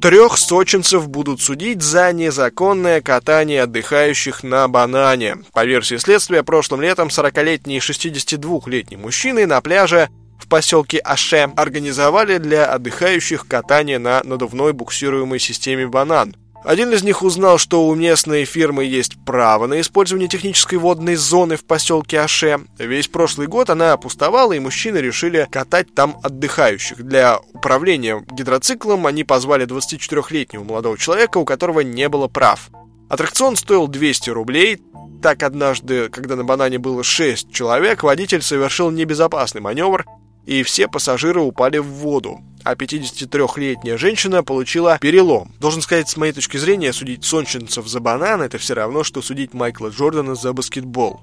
Трех 0.00 0.38
сочинцев 0.38 1.10
будут 1.10 1.42
судить 1.42 1.82
за 1.82 2.10
незаконное 2.14 3.02
катание 3.02 3.64
отдыхающих 3.64 4.42
на 4.42 4.66
банане. 4.66 5.42
По 5.52 5.66
версии 5.66 5.96
следствия, 5.96 6.42
прошлым 6.42 6.80
летом 6.80 7.08
40-летний 7.08 7.76
и 7.76 7.80
62-летний 7.80 8.96
мужчины 8.96 9.44
на 9.44 9.60
пляже 9.60 10.08
поселке 10.50 10.98
Аше 10.98 11.50
организовали 11.56 12.36
для 12.36 12.66
отдыхающих 12.66 13.46
катание 13.46 13.98
на 13.98 14.20
надувной 14.24 14.74
буксируемой 14.74 15.38
системе 15.38 15.86
«Банан». 15.86 16.36
Один 16.62 16.92
из 16.92 17.02
них 17.02 17.22
узнал, 17.22 17.56
что 17.56 17.86
у 17.86 17.94
местной 17.94 18.44
фирмы 18.44 18.84
есть 18.84 19.14
право 19.24 19.66
на 19.66 19.80
использование 19.80 20.28
технической 20.28 20.76
водной 20.76 21.14
зоны 21.14 21.56
в 21.56 21.64
поселке 21.64 22.20
Аше. 22.20 22.60
Весь 22.78 23.08
прошлый 23.08 23.46
год 23.46 23.70
она 23.70 23.94
опустовала, 23.94 24.52
и 24.52 24.58
мужчины 24.58 24.98
решили 24.98 25.48
катать 25.50 25.94
там 25.94 26.18
отдыхающих. 26.22 27.02
Для 27.02 27.38
управления 27.54 28.22
гидроциклом 28.30 29.06
они 29.06 29.24
позвали 29.24 29.66
24-летнего 29.66 30.64
молодого 30.64 30.98
человека, 30.98 31.38
у 31.38 31.46
которого 31.46 31.80
не 31.80 32.10
было 32.10 32.28
прав. 32.28 32.68
Аттракцион 33.08 33.56
стоил 33.56 33.88
200 33.88 34.28
рублей. 34.28 34.82
Так 35.22 35.42
однажды, 35.42 36.10
когда 36.10 36.36
на 36.36 36.44
банане 36.44 36.78
было 36.78 37.02
6 37.02 37.50
человек, 37.52 38.02
водитель 38.02 38.42
совершил 38.42 38.90
небезопасный 38.90 39.62
маневр 39.62 40.04
и 40.46 40.62
все 40.62 40.88
пассажиры 40.88 41.40
упали 41.40 41.78
в 41.78 41.86
воду. 41.86 42.40
А 42.62 42.74
53-летняя 42.74 43.96
женщина 43.96 44.42
получила 44.42 44.98
перелом. 44.98 45.52
Должен 45.60 45.80
сказать, 45.80 46.08
с 46.08 46.16
моей 46.16 46.32
точки 46.32 46.58
зрения, 46.58 46.92
судить 46.92 47.24
сончинцев 47.24 47.86
за 47.86 48.00
банан 48.00 48.42
это 48.42 48.58
все 48.58 48.74
равно, 48.74 49.02
что 49.02 49.22
судить 49.22 49.54
Майкла 49.54 49.88
Джордана 49.88 50.34
за 50.34 50.52
баскетбол. 50.52 51.20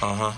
Ага. 0.00 0.34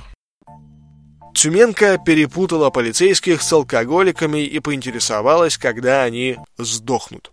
Тюменка 1.35 1.99
перепутала 1.99 2.71
полицейских 2.71 3.43
с 3.43 3.53
алкоголиками 3.53 4.45
и 4.45 4.59
поинтересовалась, 4.59 5.57
когда 5.57 6.03
они 6.03 6.37
сдохнут. 6.59 7.31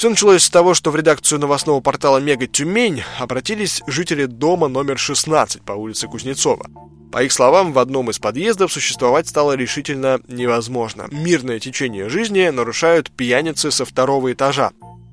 Все 0.00 0.08
началось 0.08 0.44
с 0.44 0.48
того, 0.48 0.72
что 0.72 0.90
в 0.90 0.96
редакцию 0.96 1.40
новостного 1.40 1.82
портала 1.82 2.16
«Мега 2.16 2.46
Тюмень» 2.46 3.02
обратились 3.18 3.82
жители 3.86 4.24
дома 4.24 4.66
номер 4.68 4.98
16 4.98 5.60
по 5.60 5.72
улице 5.72 6.08
Кузнецова. 6.08 6.70
По 7.12 7.22
их 7.22 7.30
словам, 7.30 7.74
в 7.74 7.78
одном 7.78 8.08
из 8.08 8.18
подъездов 8.18 8.72
существовать 8.72 9.28
стало 9.28 9.52
решительно 9.56 10.18
невозможно. 10.26 11.06
Мирное 11.12 11.60
течение 11.60 12.08
жизни 12.08 12.48
нарушают 12.48 13.10
пьяницы 13.10 13.70
со 13.70 13.84
второго 13.84 14.32
этажа. 14.32 14.72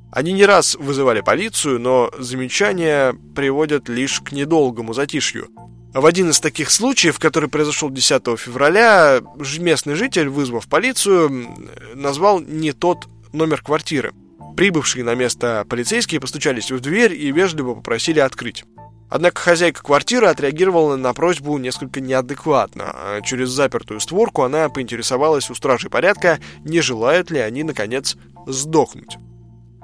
Они 0.09 0.31
не 0.31 0.45
раз 0.45 0.75
вызывали 0.75 1.19
полицию, 1.19 1.81
но 1.81 2.09
замечания 2.17 3.13
приводят 3.35 3.89
лишь 3.89 4.21
к 4.21 4.31
недолгому 4.31 4.93
затишью. 4.93 5.49
В 5.93 6.05
один 6.05 6.29
из 6.29 6.39
таких 6.39 6.71
случаев, 6.71 7.19
который 7.19 7.49
произошел 7.49 7.89
10 7.89 8.39
февраля, 8.39 9.19
местный 9.59 9.95
житель, 9.95 10.29
вызвав 10.29 10.69
полицию, 10.69 11.49
назвал 11.93 12.39
не 12.39 12.71
тот 12.71 13.09
номер 13.33 13.61
квартиры. 13.61 14.13
Прибывшие 14.57 15.03
на 15.05 15.13
место 15.13 15.67
полицейские 15.69 16.19
постучались 16.19 16.71
в 16.71 16.79
дверь 16.79 17.13
и 17.13 17.31
вежливо 17.31 17.75
попросили 17.75 18.19
открыть. 18.19 18.65
Однако 19.07 19.39
хозяйка 19.39 19.83
квартиры 19.83 20.25
отреагировала 20.25 20.95
на 20.95 21.13
просьбу 21.13 21.59
несколько 21.59 22.01
неадекватно. 22.01 23.21
Через 23.23 23.49
запертую 23.49 23.99
створку 23.99 24.41
она 24.41 24.67
поинтересовалась 24.69 25.51
у 25.51 25.55
стражей 25.55 25.91
порядка, 25.91 26.39
не 26.65 26.81
желают 26.81 27.29
ли 27.29 27.37
они, 27.37 27.61
наконец, 27.61 28.17
сдохнуть. 28.47 29.17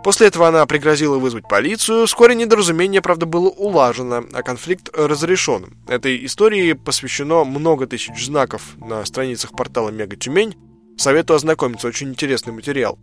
После 0.04 0.28
этого 0.28 0.48
она 0.48 0.66
пригрозила 0.66 1.20
вызвать 1.20 1.48
полицию. 1.48 2.08
Вскоре 2.08 2.34
недоразумение, 2.34 3.04
правда, 3.04 3.28
было 3.28 3.50
улажено, 3.50 4.26
а 4.34 4.42
конфликт 4.42 4.90
разрешен. 4.92 5.78
Этой 5.88 6.26
истории 6.26 6.74
посвящено 6.74 7.44
много 7.44 7.86
тысяч 7.86 8.26
знаков 8.26 8.76
на 8.78 9.06
страницах 9.06 9.52
портала 9.52 9.92
Мега 9.92 10.16
Тюмень. 10.16 10.56
Советую 10.98 11.38
ознакомиться, 11.38 11.88
очень 11.88 12.10
интересный 12.10 12.54
материал. 12.54 12.98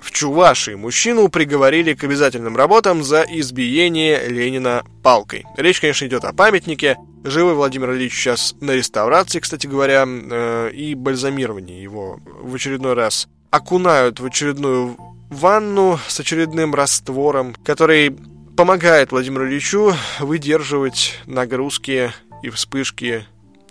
В 0.00 0.10
Чувашии 0.10 0.74
мужчину 0.74 1.28
приговорили 1.28 1.94
к 1.94 2.04
обязательным 2.04 2.56
работам 2.56 3.02
за 3.02 3.24
избиение 3.28 4.28
Ленина 4.28 4.84
палкой. 5.02 5.44
Речь, 5.56 5.80
конечно, 5.80 6.06
идет 6.06 6.24
о 6.24 6.32
памятнике. 6.32 6.96
Живой 7.24 7.54
Владимир 7.54 7.92
Ильич 7.92 8.14
сейчас 8.14 8.54
на 8.60 8.72
реставрации, 8.72 9.40
кстати 9.40 9.66
говоря, 9.66 10.04
э, 10.06 10.70
и 10.72 10.94
бальзамировании 10.94 11.80
его 11.80 12.20
в 12.24 12.54
очередной 12.54 12.94
раз 12.94 13.28
окунают 13.50 14.20
в 14.20 14.26
очередную 14.26 14.96
ванну 15.30 15.98
с 16.06 16.20
очередным 16.20 16.74
раствором, 16.74 17.54
который 17.64 18.16
помогает 18.56 19.12
Владимиру 19.12 19.46
Ильичу 19.46 19.94
выдерживать 20.20 21.18
нагрузки 21.26 22.12
и 22.42 22.50
вспышки. 22.50 23.26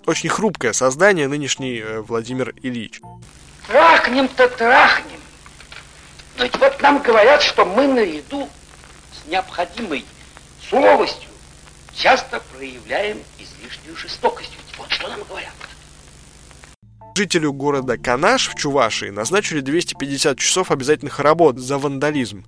Очень 0.05 0.29
хрупкое 0.29 0.73
создание 0.73 1.27
нынешний 1.27 1.79
э, 1.79 2.01
Владимир 2.01 2.53
Ильич. 2.61 3.01
Трахнем-то 3.67 4.47
трахнем. 4.49 5.19
Ведь 6.39 6.55
вот 6.57 6.81
нам 6.81 7.01
говорят, 7.01 7.41
что 7.41 7.65
мы 7.65 7.87
наряду 7.87 8.47
с 9.11 9.27
необходимой 9.27 10.05
суровостью 10.69 11.29
часто 11.95 12.41
проявляем 12.55 13.17
излишнюю 13.39 13.95
жестокость. 13.97 14.51
Ведь 14.51 14.77
вот 14.77 14.91
что 14.91 15.07
нам 15.07 15.23
говорят. 15.27 15.53
Жителю 17.15 17.51
города 17.51 17.97
Канаш 17.97 18.49
в 18.49 18.55
Чувашии 18.55 19.09
назначили 19.09 19.61
250 19.61 20.37
часов 20.37 20.69
обязательных 20.69 21.19
работ 21.19 21.57
за 21.57 21.79
вандализм. 21.79 22.45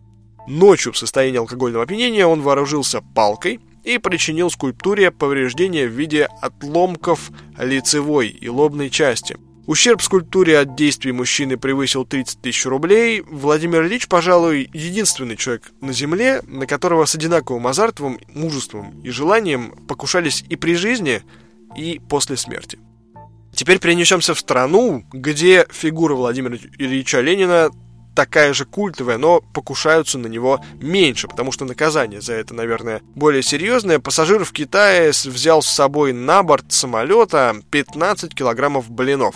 Ночью 0.47 0.93
в 0.93 0.97
состоянии 0.97 1.39
алкогольного 1.39 1.85
опьянения 1.85 2.27
он 2.27 2.43
вооружился 2.43 3.01
палкой 3.15 3.59
и 3.83 3.97
причинил 3.97 4.51
скульптуре 4.51 5.09
повреждения 5.09 5.87
в 5.87 5.91
виде 5.91 6.29
отломков 6.41 7.31
лицевой 7.57 8.27
и 8.27 8.47
лобной 8.47 8.91
части. 8.91 9.37
Ущерб 9.69 10.01
скульптуре 10.01 10.57
от 10.57 10.73
действий 10.73 11.11
мужчины 11.11 11.55
превысил 11.55 12.03
30 12.03 12.41
тысяч 12.41 12.65
рублей. 12.65 13.21
Владимир 13.21 13.85
Ильич, 13.85 14.07
пожалуй, 14.07 14.67
единственный 14.73 15.37
человек 15.37 15.71
на 15.79 15.93
Земле, 15.93 16.41
на 16.47 16.65
которого 16.65 17.05
с 17.05 17.13
одинаковым 17.13 17.67
азартом, 17.67 18.19
мужеством 18.33 18.99
и 19.03 19.11
желанием 19.11 19.75
покушались 19.87 20.43
и 20.49 20.55
при 20.55 20.73
жизни, 20.73 21.21
и 21.77 22.01
после 22.09 22.35
смерти. 22.35 22.79
Теперь 23.53 23.77
перенесемся 23.77 24.33
в 24.33 24.39
страну, 24.39 25.05
где 25.13 25.67
фигура 25.69 26.15
Владимира 26.15 26.57
Ильича 26.79 27.21
Ленина 27.21 27.69
такая 28.15 28.53
же 28.53 28.65
культовая, 28.65 29.19
но 29.19 29.41
покушаются 29.53 30.17
на 30.17 30.25
него 30.25 30.65
меньше, 30.81 31.27
потому 31.27 31.51
что 31.51 31.65
наказание 31.65 32.21
за 32.21 32.33
это, 32.33 32.55
наверное, 32.55 33.03
более 33.13 33.43
серьезное. 33.43 33.99
Пассажир 33.99 34.45
в 34.45 34.51
Китае 34.51 35.11
взял 35.11 35.61
с 35.61 35.67
собой 35.67 36.11
на 36.11 36.41
борт 36.41 36.71
самолета 36.71 37.55
15 37.69 38.33
килограммов 38.33 38.89
блинов. 38.89 39.35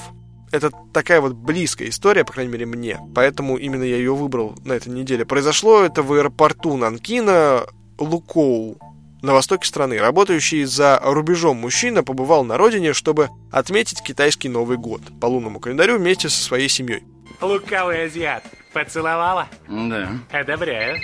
Это 0.53 0.71
такая 0.93 1.19
вот 1.19 1.33
близкая 1.33 1.89
история, 1.89 2.23
по 2.23 2.31
крайней 2.31 2.51
мере, 2.51 2.67
мне. 2.67 2.99
Поэтому 3.15 3.57
именно 3.57 3.81
я 3.81 3.97
ее 3.97 4.13
выбрал 4.13 4.55
на 4.63 4.73
этой 4.73 4.89
неделе. 4.89 5.25
Произошло 5.25 5.81
это 5.81 6.03
в 6.03 6.13
аэропорту 6.13 6.77
Нанкина 6.77 7.65
Лукоу 7.97 8.77
на 9.23 9.33
востоке 9.33 9.67
страны. 9.67 9.97
Работающий 9.97 10.63
за 10.65 11.01
рубежом 11.03 11.57
мужчина 11.57 12.03
побывал 12.03 12.43
на 12.43 12.55
родине, 12.55 12.93
чтобы 12.93 13.31
отметить 13.51 14.03
китайский 14.03 14.47
Новый 14.47 14.77
год 14.77 15.01
по 15.19 15.25
лунному 15.25 15.59
календарю 15.59 15.97
вместе 15.97 16.29
со 16.29 16.43
своей 16.43 16.69
семьей. 16.69 17.01
Лукавый 17.41 18.03
азиат. 18.03 18.43
Поцеловала? 18.73 19.47
Да. 19.67 20.19
Одобряю. 20.31 20.99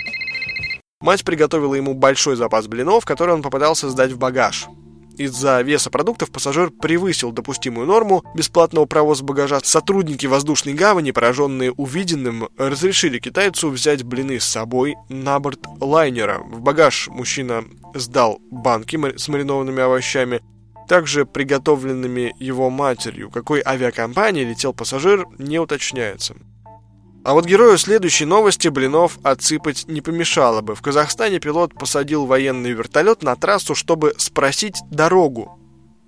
Мать 1.00 1.24
приготовила 1.24 1.74
ему 1.74 1.94
большой 1.94 2.36
запас 2.36 2.68
блинов, 2.68 3.04
который 3.04 3.34
он 3.34 3.42
попытался 3.42 3.90
сдать 3.90 4.12
в 4.12 4.18
багаж. 4.18 4.68
Из-за 5.20 5.60
веса 5.60 5.90
продуктов 5.90 6.30
пассажир 6.30 6.70
превысил 6.70 7.30
допустимую 7.30 7.86
норму 7.86 8.24
бесплатного 8.34 8.86
провоза 8.86 9.22
багажа. 9.22 9.60
Сотрудники 9.62 10.24
воздушной 10.24 10.72
гавани, 10.72 11.10
пораженные 11.10 11.72
увиденным, 11.72 12.48
разрешили 12.56 13.18
китайцу 13.18 13.68
взять 13.68 14.02
блины 14.02 14.40
с 14.40 14.44
собой 14.44 14.96
на 15.10 15.38
борт 15.38 15.60
лайнера. 15.78 16.38
В 16.38 16.62
багаж 16.62 17.08
мужчина 17.08 17.66
сдал 17.94 18.38
банки 18.50 18.98
с 19.18 19.28
маринованными 19.28 19.82
овощами, 19.82 20.40
также 20.88 21.26
приготовленными 21.26 22.34
его 22.40 22.70
матерью. 22.70 23.30
Какой 23.30 23.60
авиакомпании 23.62 24.44
летел 24.44 24.72
пассажир, 24.72 25.26
не 25.38 25.58
уточняется. 25.58 26.34
А 27.22 27.34
вот 27.34 27.44
герою 27.44 27.76
следующей 27.76 28.24
новости 28.24 28.68
блинов 28.68 29.18
отсыпать 29.22 29.86
не 29.88 30.00
помешало 30.00 30.62
бы. 30.62 30.74
В 30.74 30.80
Казахстане 30.80 31.38
пилот 31.38 31.74
посадил 31.74 32.24
военный 32.24 32.72
вертолет 32.72 33.22
на 33.22 33.36
трассу, 33.36 33.74
чтобы 33.74 34.14
спросить 34.16 34.78
дорогу. 34.90 35.58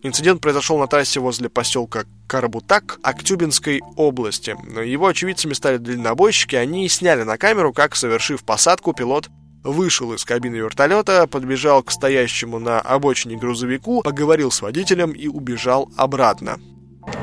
Инцидент 0.02 0.40
произошел 0.40 0.78
на 0.78 0.88
трассе 0.88 1.20
возле 1.20 1.48
поселка 1.48 2.06
Карабутак 2.26 2.98
Актюбинской 3.02 3.82
области. 3.96 4.56
Его 4.84 5.06
очевидцами 5.06 5.52
стали 5.52 5.76
дальнобойщики, 5.76 6.56
они 6.56 6.88
сняли 6.88 7.22
на 7.22 7.36
камеру, 7.36 7.72
как, 7.72 7.94
совершив 7.94 8.42
посадку, 8.42 8.94
пилот 8.94 9.28
вышел 9.62 10.12
из 10.12 10.24
кабины 10.24 10.56
вертолета, 10.56 11.26
подбежал 11.26 11.82
к 11.82 11.92
стоящему 11.92 12.58
на 12.58 12.80
обочине 12.80 13.36
грузовику, 13.36 14.02
поговорил 14.02 14.50
с 14.50 14.60
водителем 14.60 15.12
и 15.12 15.28
убежал 15.28 15.88
обратно. 15.96 16.58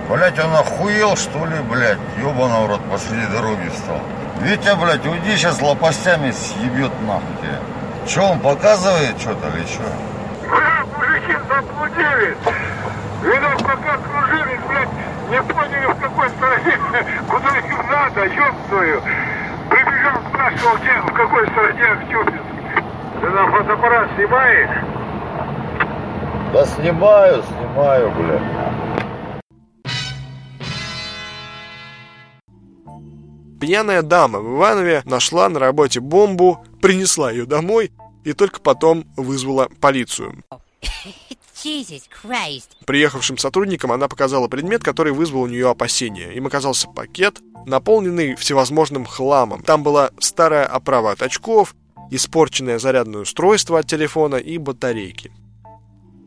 Блять, 0.10 0.38
он 0.40 0.54
охуел, 0.56 1.16
что 1.16 1.46
ли, 1.46 1.56
блядь? 1.70 1.98
Ёбаный 2.18 2.66
в 2.66 2.70
рот 2.70 2.82
посреди 2.92 3.26
дороги 3.28 3.70
встал. 3.70 4.02
Витя, 4.42 4.76
блядь, 4.76 5.06
уйди 5.06 5.38
сейчас 5.38 5.62
лопастями 5.62 6.32
съебет 6.32 6.92
нахуй 7.08 7.36
тебя. 7.42 7.60
Че, 8.06 8.22
он 8.22 8.40
показывает 8.40 9.18
что-то 9.20 9.48
или 9.56 9.66
что? 9.66 9.84
Блядь, 10.50 10.88
мужики 10.98 11.38
заблудились. 11.48 12.38
Видать, 13.24 13.60
пока 13.60 13.98
кружились, 13.98 14.60
блядь, 14.68 14.90
не 15.30 15.42
поняли, 15.44 15.86
в 15.86 16.00
какой 16.02 16.30
стороне, 16.30 16.78
куда 17.30 17.58
им 17.58 17.90
надо, 17.90 18.26
ёб 18.26 18.56
твою. 18.68 19.02
Прибежал, 19.70 20.22
спрашивал, 20.30 20.78
где, 20.78 20.92
в 21.00 21.14
какой 21.14 21.48
стороне 21.52 21.86
Актюбинск. 21.86 22.44
Ты 23.22 23.30
на 23.30 23.52
фотоаппарат 23.52 24.10
снимаешь? 24.16 24.70
Да 26.52 26.66
снимаю, 26.66 27.44
снимаю, 27.44 28.12
блядь. 28.12 28.69
Пьяная 33.60 34.02
дама 34.02 34.40
в 34.40 34.56
Иванове 34.56 35.02
нашла 35.06 35.50
на 35.50 35.60
работе 35.60 36.00
бомбу, 36.00 36.64
принесла 36.82 37.32
ее 37.32 37.46
домой 37.46 37.92
и 38.24 38.34
только 38.34 38.60
потом 38.62 39.06
вызвала 39.18 39.70
полицию. 39.82 40.44
Приехавшим 42.86 43.38
сотрудникам 43.38 43.92
она 43.92 44.08
показала 44.08 44.48
предмет, 44.48 44.82
который 44.82 45.12
вызвал 45.12 45.42
у 45.42 45.48
нее 45.48 45.70
опасения. 45.70 46.32
Им 46.32 46.48
оказался 46.48 46.88
пакет, 46.88 47.42
наполненный 47.66 48.36
всевозможным 48.36 49.06
хламом. 49.06 49.62
Там 49.64 49.84
была 49.84 50.12
старая 50.20 50.66
оправа 50.66 51.12
от 51.12 51.22
очков, 51.22 51.76
испорченное 52.12 52.80
зарядное 52.80 53.22
устройство 53.22 53.80
от 53.80 53.88
телефона 53.88 54.36
и 54.36 54.58
батарейки. 54.58 55.32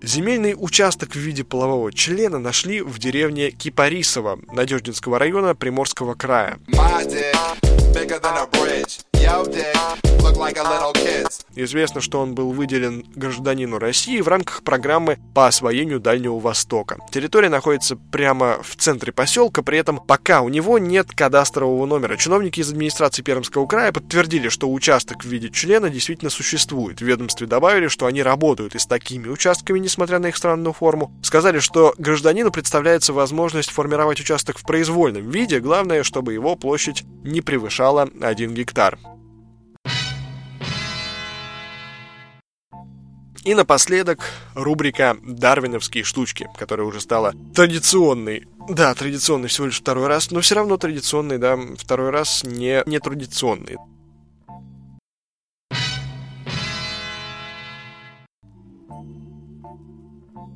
Земельный 0.02 0.56
участок 0.58 1.10
в 1.12 1.18
виде 1.18 1.44
полового 1.44 1.92
члена 1.92 2.40
нашли 2.40 2.80
в 2.80 2.98
деревне 2.98 3.52
Кипарисово 3.52 4.40
Надеждинского 4.50 5.16
района 5.20 5.54
Приморского 5.54 6.14
края. 6.14 6.58
Известно, 11.54 12.00
что 12.00 12.20
он 12.20 12.34
был 12.34 12.52
выделен 12.52 13.04
гражданину 13.14 13.78
России 13.78 14.20
в 14.20 14.28
рамках 14.28 14.62
программы 14.62 15.18
по 15.34 15.46
освоению 15.46 16.00
Дальнего 16.00 16.38
Востока. 16.38 16.98
Территория 17.10 17.48
находится 17.48 17.96
прямо 17.96 18.62
в 18.62 18.76
центре 18.76 19.12
поселка, 19.12 19.62
при 19.62 19.78
этом 19.78 19.98
пока 19.98 20.40
у 20.40 20.48
него 20.48 20.78
нет 20.78 21.10
кадастрового 21.12 21.84
номера. 21.86 22.16
Чиновники 22.16 22.60
из 22.60 22.70
администрации 22.70 23.22
Пермского 23.22 23.66
края 23.66 23.92
подтвердили, 23.92 24.48
что 24.48 24.72
участок 24.72 25.24
в 25.24 25.28
виде 25.28 25.50
члена 25.50 25.90
действительно 25.90 26.30
существует. 26.30 27.00
В 27.00 27.04
ведомстве 27.04 27.46
добавили, 27.46 27.88
что 27.88 28.06
они 28.06 28.22
работают 28.22 28.74
и 28.74 28.78
с 28.78 28.86
такими 28.86 29.28
участками, 29.28 29.78
несмотря 29.78 30.18
на 30.18 30.26
их 30.26 30.36
странную 30.36 30.72
форму. 30.72 31.12
Сказали, 31.22 31.58
что 31.58 31.94
гражданину 31.98 32.50
представляется 32.50 33.12
возможность 33.12 33.70
формировать 33.70 34.20
участок 34.20 34.58
в 34.58 34.64
произвольном 34.64 35.30
виде, 35.30 35.60
главное, 35.60 36.02
чтобы 36.02 36.32
его 36.32 36.56
площадь 36.56 37.04
не 37.22 37.40
превышала 37.40 38.08
1 38.20 38.54
гектар. 38.54 38.98
И 43.44 43.54
напоследок 43.54 44.20
рубрика 44.54 45.16
«Дарвиновские 45.22 46.04
штучки», 46.04 46.48
которая 46.56 46.86
уже 46.86 47.00
стала 47.00 47.34
традиционной. 47.54 48.46
Да, 48.68 48.94
традиционный 48.94 49.48
всего 49.48 49.66
лишь 49.66 49.80
второй 49.80 50.06
раз, 50.06 50.30
но 50.30 50.40
все 50.40 50.54
равно 50.54 50.76
традиционный, 50.76 51.38
да, 51.38 51.58
второй 51.76 52.10
раз 52.10 52.44
не, 52.44 52.84
не 52.86 53.00
традиционный. 53.00 53.78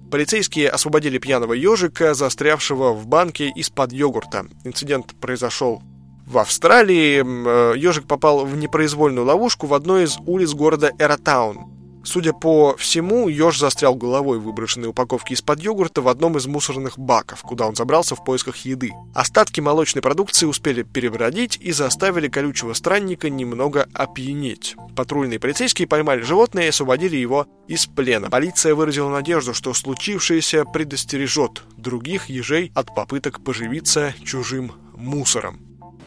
Полицейские 0.08 0.70
освободили 0.70 1.18
пьяного 1.18 1.54
ежика, 1.54 2.14
застрявшего 2.14 2.92
в 2.92 3.08
банке 3.08 3.50
из-под 3.56 3.92
йогурта. 3.92 4.46
Инцидент 4.64 5.16
произошел 5.20 5.82
в 6.24 6.38
Австралии. 6.38 7.76
Ежик 7.76 8.06
попал 8.06 8.46
в 8.46 8.56
непроизвольную 8.56 9.26
ловушку 9.26 9.66
в 9.66 9.74
одной 9.74 10.04
из 10.04 10.18
улиц 10.24 10.54
города 10.54 10.92
Эратаун. 11.00 11.75
Судя 12.06 12.32
по 12.32 12.76
всему, 12.76 13.26
еж 13.26 13.58
застрял 13.58 13.96
головой 13.96 14.38
в 14.38 14.44
выброшенной 14.44 14.88
упаковке 14.88 15.34
из-под 15.34 15.60
йогурта 15.60 16.02
в 16.02 16.06
одном 16.06 16.36
из 16.36 16.46
мусорных 16.46 17.00
баков, 17.00 17.42
куда 17.42 17.66
он 17.66 17.74
забрался 17.74 18.14
в 18.14 18.24
поисках 18.24 18.58
еды. 18.58 18.92
Остатки 19.12 19.58
молочной 19.58 20.02
продукции 20.02 20.46
успели 20.46 20.84
перебродить 20.84 21.58
и 21.60 21.72
заставили 21.72 22.28
колючего 22.28 22.74
странника 22.74 23.28
немного 23.28 23.88
опьянеть. 23.92 24.76
Патрульные 24.94 25.40
полицейские 25.40 25.88
поймали 25.88 26.20
животное 26.22 26.66
и 26.66 26.68
освободили 26.68 27.16
его 27.16 27.48
из 27.66 27.86
плена. 27.86 28.30
Полиция 28.30 28.76
выразила 28.76 29.10
надежду, 29.10 29.52
что 29.52 29.74
случившееся 29.74 30.64
предостережет 30.64 31.64
других 31.76 32.28
ежей 32.28 32.70
от 32.76 32.94
попыток 32.94 33.42
поживиться 33.42 34.14
чужим 34.24 34.70
мусором. 34.94 35.58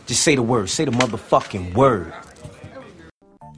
Just 0.07 0.23
say 0.25 0.35
the 0.37 0.47
word, 0.47 0.69
say 0.69 0.85
the 0.85 0.91
motherfucking 0.91 1.73
word. 1.73 2.13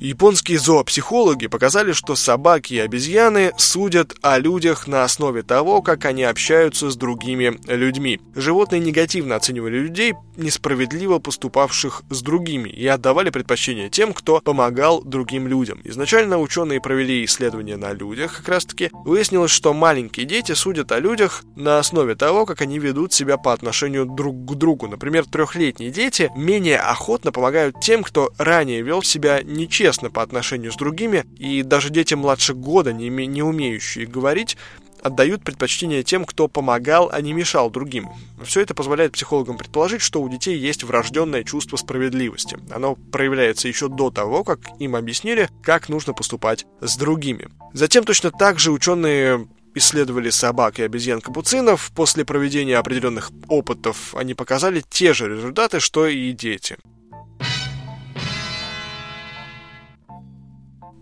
Японские 0.02 0.58
зоопсихологи 0.58 1.46
показали, 1.46 1.92
что 1.92 2.16
собаки 2.16 2.74
и 2.74 2.80
обезьяны 2.80 3.52
судят 3.58 4.16
о 4.24 4.40
людях 4.40 4.88
на 4.88 5.04
основе 5.04 5.44
того, 5.44 5.84
как 5.84 6.06
они 6.06 6.24
общаются 6.24 6.90
с 6.90 6.96
другими 6.96 7.60
людьми. 7.68 8.20
Животные 8.34 8.82
негативно 8.82 9.36
оценивали 9.36 9.78
людей, 9.78 10.16
несправедливо 10.38 11.20
поступавших 11.20 12.02
с 12.10 12.24
другими, 12.24 12.68
и 12.68 12.88
отдавали 12.88 13.30
предпочтение 13.30 13.92
тем, 13.92 14.14
кто 14.14 14.40
помогал 14.40 15.04
другим 15.04 15.48
людям. 15.48 15.80
Изначально 15.84 16.40
ученые 16.40 16.82
провели 16.82 17.24
исследования 17.24 17.78
на 17.78 17.94
людях, 17.94 18.38
как 18.38 18.50
раз 18.50 18.66
таки. 18.66 18.90
Выяснилось, 19.06 19.52
что 19.52 19.72
маленькие 19.72 20.26
дети 20.26 20.54
судят 20.54 20.92
о 20.92 21.00
людях 21.00 21.44
на 21.56 21.78
основе 21.78 22.16
того, 22.16 22.48
как 22.48 22.62
они 22.62 22.80
ведут 22.80 23.14
себя 23.14 23.38
по 23.38 23.54
отношению 23.54 24.08
друг 24.08 24.36
к 24.46 24.56
другу. 24.56 24.88
Например, 24.88 25.26
трехлетние 25.26 25.92
дети 25.92 26.32
менее 26.36 26.80
охотно 26.80 27.32
помогают 27.32 27.80
тем, 27.82 28.02
кто 28.02 28.32
ранее 28.40 28.82
вел 28.82 29.04
себя 29.04 29.44
нечестно 29.44 29.91
честно 29.92 30.10
по 30.10 30.22
отношению 30.22 30.72
с 30.72 30.78
другими, 30.78 31.26
и 31.38 31.64
даже 31.64 31.90
дети 31.90 32.14
младше 32.14 32.54
года, 32.54 32.94
не, 32.94 33.10
не 33.10 33.44
умеющие 33.44 34.06
говорить, 34.06 34.56
отдают 35.04 35.44
предпочтение 35.44 36.02
тем, 36.02 36.24
кто 36.24 36.48
помогал, 36.48 37.10
а 37.12 37.20
не 37.20 37.34
мешал 37.34 37.70
другим. 37.70 38.08
Все 38.42 38.62
это 38.62 38.74
позволяет 38.74 39.12
психологам 39.12 39.58
предположить, 39.58 40.02
что 40.02 40.22
у 40.22 40.30
детей 40.30 40.58
есть 40.58 40.86
врожденное 40.86 41.44
чувство 41.44 41.76
справедливости. 41.76 42.58
Оно 42.72 42.96
проявляется 42.96 43.68
еще 43.68 43.90
до 43.90 44.12
того, 44.12 44.46
как 44.46 44.60
им 44.80 44.96
объяснили, 44.96 45.50
как 45.62 45.90
нужно 45.90 46.14
поступать 46.14 46.66
с 46.80 46.96
другими. 46.96 47.50
Затем 47.74 48.06
точно 48.06 48.32
так 48.32 48.60
же 48.60 48.72
ученые 48.72 49.46
исследовали 49.76 50.30
собак 50.30 50.80
и 50.80 50.84
обезьян-капуцинов. 50.84 51.92
После 51.94 52.24
проведения 52.24 52.78
определенных 52.78 53.32
опытов 53.50 54.16
они 54.16 54.36
показали 54.36 54.82
те 54.90 55.14
же 55.14 55.28
результаты, 55.28 55.82
что 55.82 56.08
и 56.08 56.32
дети. 56.32 56.78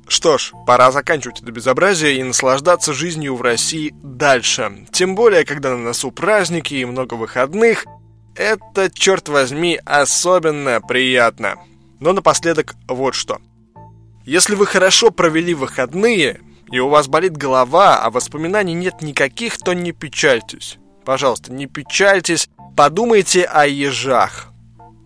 Что 0.09 0.39
ж, 0.39 0.53
пора 0.65 0.91
заканчивать 0.91 1.41
это 1.41 1.51
безобразие 1.51 2.17
и 2.17 2.23
наслаждаться 2.23 2.93
жизнью 2.93 3.35
в 3.35 3.43
России 3.43 3.93
дальше. 4.01 4.87
Тем 4.91 5.13
более, 5.13 5.45
когда 5.45 5.69
на 5.69 5.77
носу 5.77 6.11
праздники 6.11 6.73
и 6.73 6.83
много 6.83 7.13
выходных, 7.13 7.85
это, 8.35 8.89
черт 8.91 9.29
возьми, 9.29 9.79
особенно 9.85 10.81
приятно. 10.81 11.57
Но 11.99 12.13
напоследок 12.13 12.73
вот 12.87 13.13
что. 13.13 13.37
Если 14.25 14.55
вы 14.55 14.65
хорошо 14.65 15.11
провели 15.11 15.53
выходные, 15.53 16.41
и 16.71 16.79
у 16.79 16.89
вас 16.89 17.07
болит 17.07 17.37
голова, 17.37 17.99
а 17.99 18.09
воспоминаний 18.09 18.73
нет 18.73 19.03
никаких, 19.03 19.59
то 19.59 19.73
не 19.73 19.91
печальтесь. 19.91 20.79
Пожалуйста, 21.05 21.53
не 21.53 21.67
печальтесь, 21.67 22.49
подумайте 22.75 23.43
о 23.43 23.67
ежах. 23.67 24.47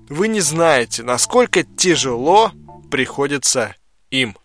Вы 0.07 0.29
не 0.29 0.39
знаете, 0.39 1.03
насколько 1.03 1.63
тяжело 1.63 2.53
приходится 2.89 3.75
им. 4.09 4.37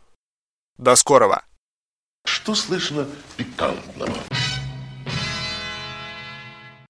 До 0.79 0.95
скорого! 0.95 1.43
Что 2.25 2.55
слышно 2.55 3.05
пикантного? 3.37 4.15